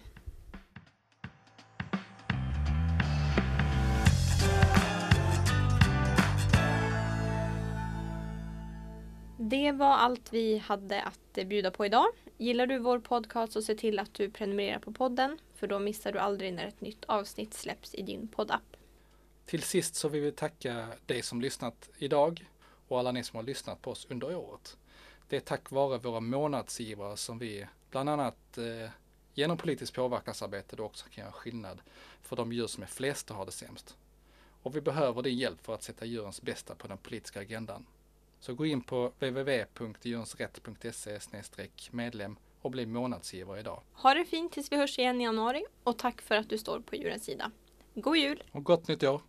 Det 9.39 9.73
var 9.73 9.97
allt 9.97 10.33
vi 10.33 10.59
hade 10.59 11.03
att 11.03 11.47
bjuda 11.47 11.71
på 11.71 11.87
idag. 11.87 12.07
Gillar 12.43 12.67
du 12.67 12.79
vår 12.79 12.99
podcast 12.99 13.53
så 13.53 13.63
se 13.63 13.75
till 13.75 13.99
att 13.99 14.15
du 14.15 14.31
prenumererar 14.31 14.79
på 14.79 14.93
podden 14.93 15.39
för 15.55 15.67
då 15.67 15.79
missar 15.79 16.13
du 16.13 16.19
aldrig 16.19 16.55
när 16.55 16.67
ett 16.67 16.81
nytt 16.81 17.05
avsnitt 17.05 17.55
släpps 17.55 17.95
i 17.95 18.03
din 18.03 18.29
poddapp. 18.29 18.77
Till 19.47 19.63
sist 19.63 19.95
så 19.95 20.09
vill 20.09 20.23
vi 20.23 20.33
tacka 20.33 20.87
dig 21.07 21.23
som 21.23 21.41
lyssnat 21.41 21.91
idag 21.99 22.47
och 22.89 22.99
alla 22.99 23.13
ni 23.13 23.25
som 23.25 23.37
har 23.37 23.43
lyssnat 23.43 23.83
på 23.83 23.91
oss 23.91 24.07
under 24.11 24.37
året. 24.37 24.77
Det 25.29 25.37
är 25.37 25.41
tack 25.41 25.71
vare 25.71 25.99
våra 25.99 26.21
månadsgivare 26.21 27.17
som 27.17 27.39
vi 27.39 27.67
bland 27.91 28.09
annat 28.09 28.59
eh, 28.59 28.91
genom 29.35 29.57
politiskt 29.57 29.95
påverkansarbete 29.95 30.77
då 30.77 30.85
också 30.85 31.07
kan 31.11 31.25
göra 31.25 31.33
skillnad 31.33 31.83
för 32.23 32.37
de 32.37 32.53
djur 32.53 32.67
som 32.67 32.83
är 32.83 32.87
flest 32.87 33.31
och 33.31 33.37
har 33.37 33.47
det 33.47 33.53
sämst. 33.53 33.97
Och 34.63 34.77
vi 34.77 34.81
behöver 34.81 35.23
din 35.23 35.39
hjälp 35.39 35.65
för 35.65 35.75
att 35.75 35.83
sätta 35.83 36.05
djurens 36.05 36.43
bästa 36.43 36.75
på 36.75 36.89
den 36.89 36.99
politiska 36.99 37.41
agendan. 37.41 37.87
Så 38.43 38.55
gå 38.55 38.67
in 38.67 38.83
på 38.83 39.13
www.djurensrätt.se 39.19 41.19
medlem 41.91 42.37
och 42.61 42.71
bli 42.71 42.87
månadsgivare 42.87 43.61
idag. 43.61 43.83
Ha 43.93 44.15
det 44.15 44.25
fint 44.25 44.53
tills 44.53 44.73
vi 44.73 44.77
hörs 44.77 44.99
igen 44.99 45.21
i 45.21 45.25
januari 45.25 45.65
och 45.85 45.99
tack 45.99 46.23
för 46.23 46.35
att 46.35 46.49
du 46.49 46.59
står 46.59 46.81
på 46.81 46.97
djurens 46.97 47.25
sida. 47.25 47.51
God 47.95 48.17
jul! 48.17 48.43
Och 48.53 48.65
gott 48.65 48.89
nytt 48.89 49.03
år! 49.03 49.23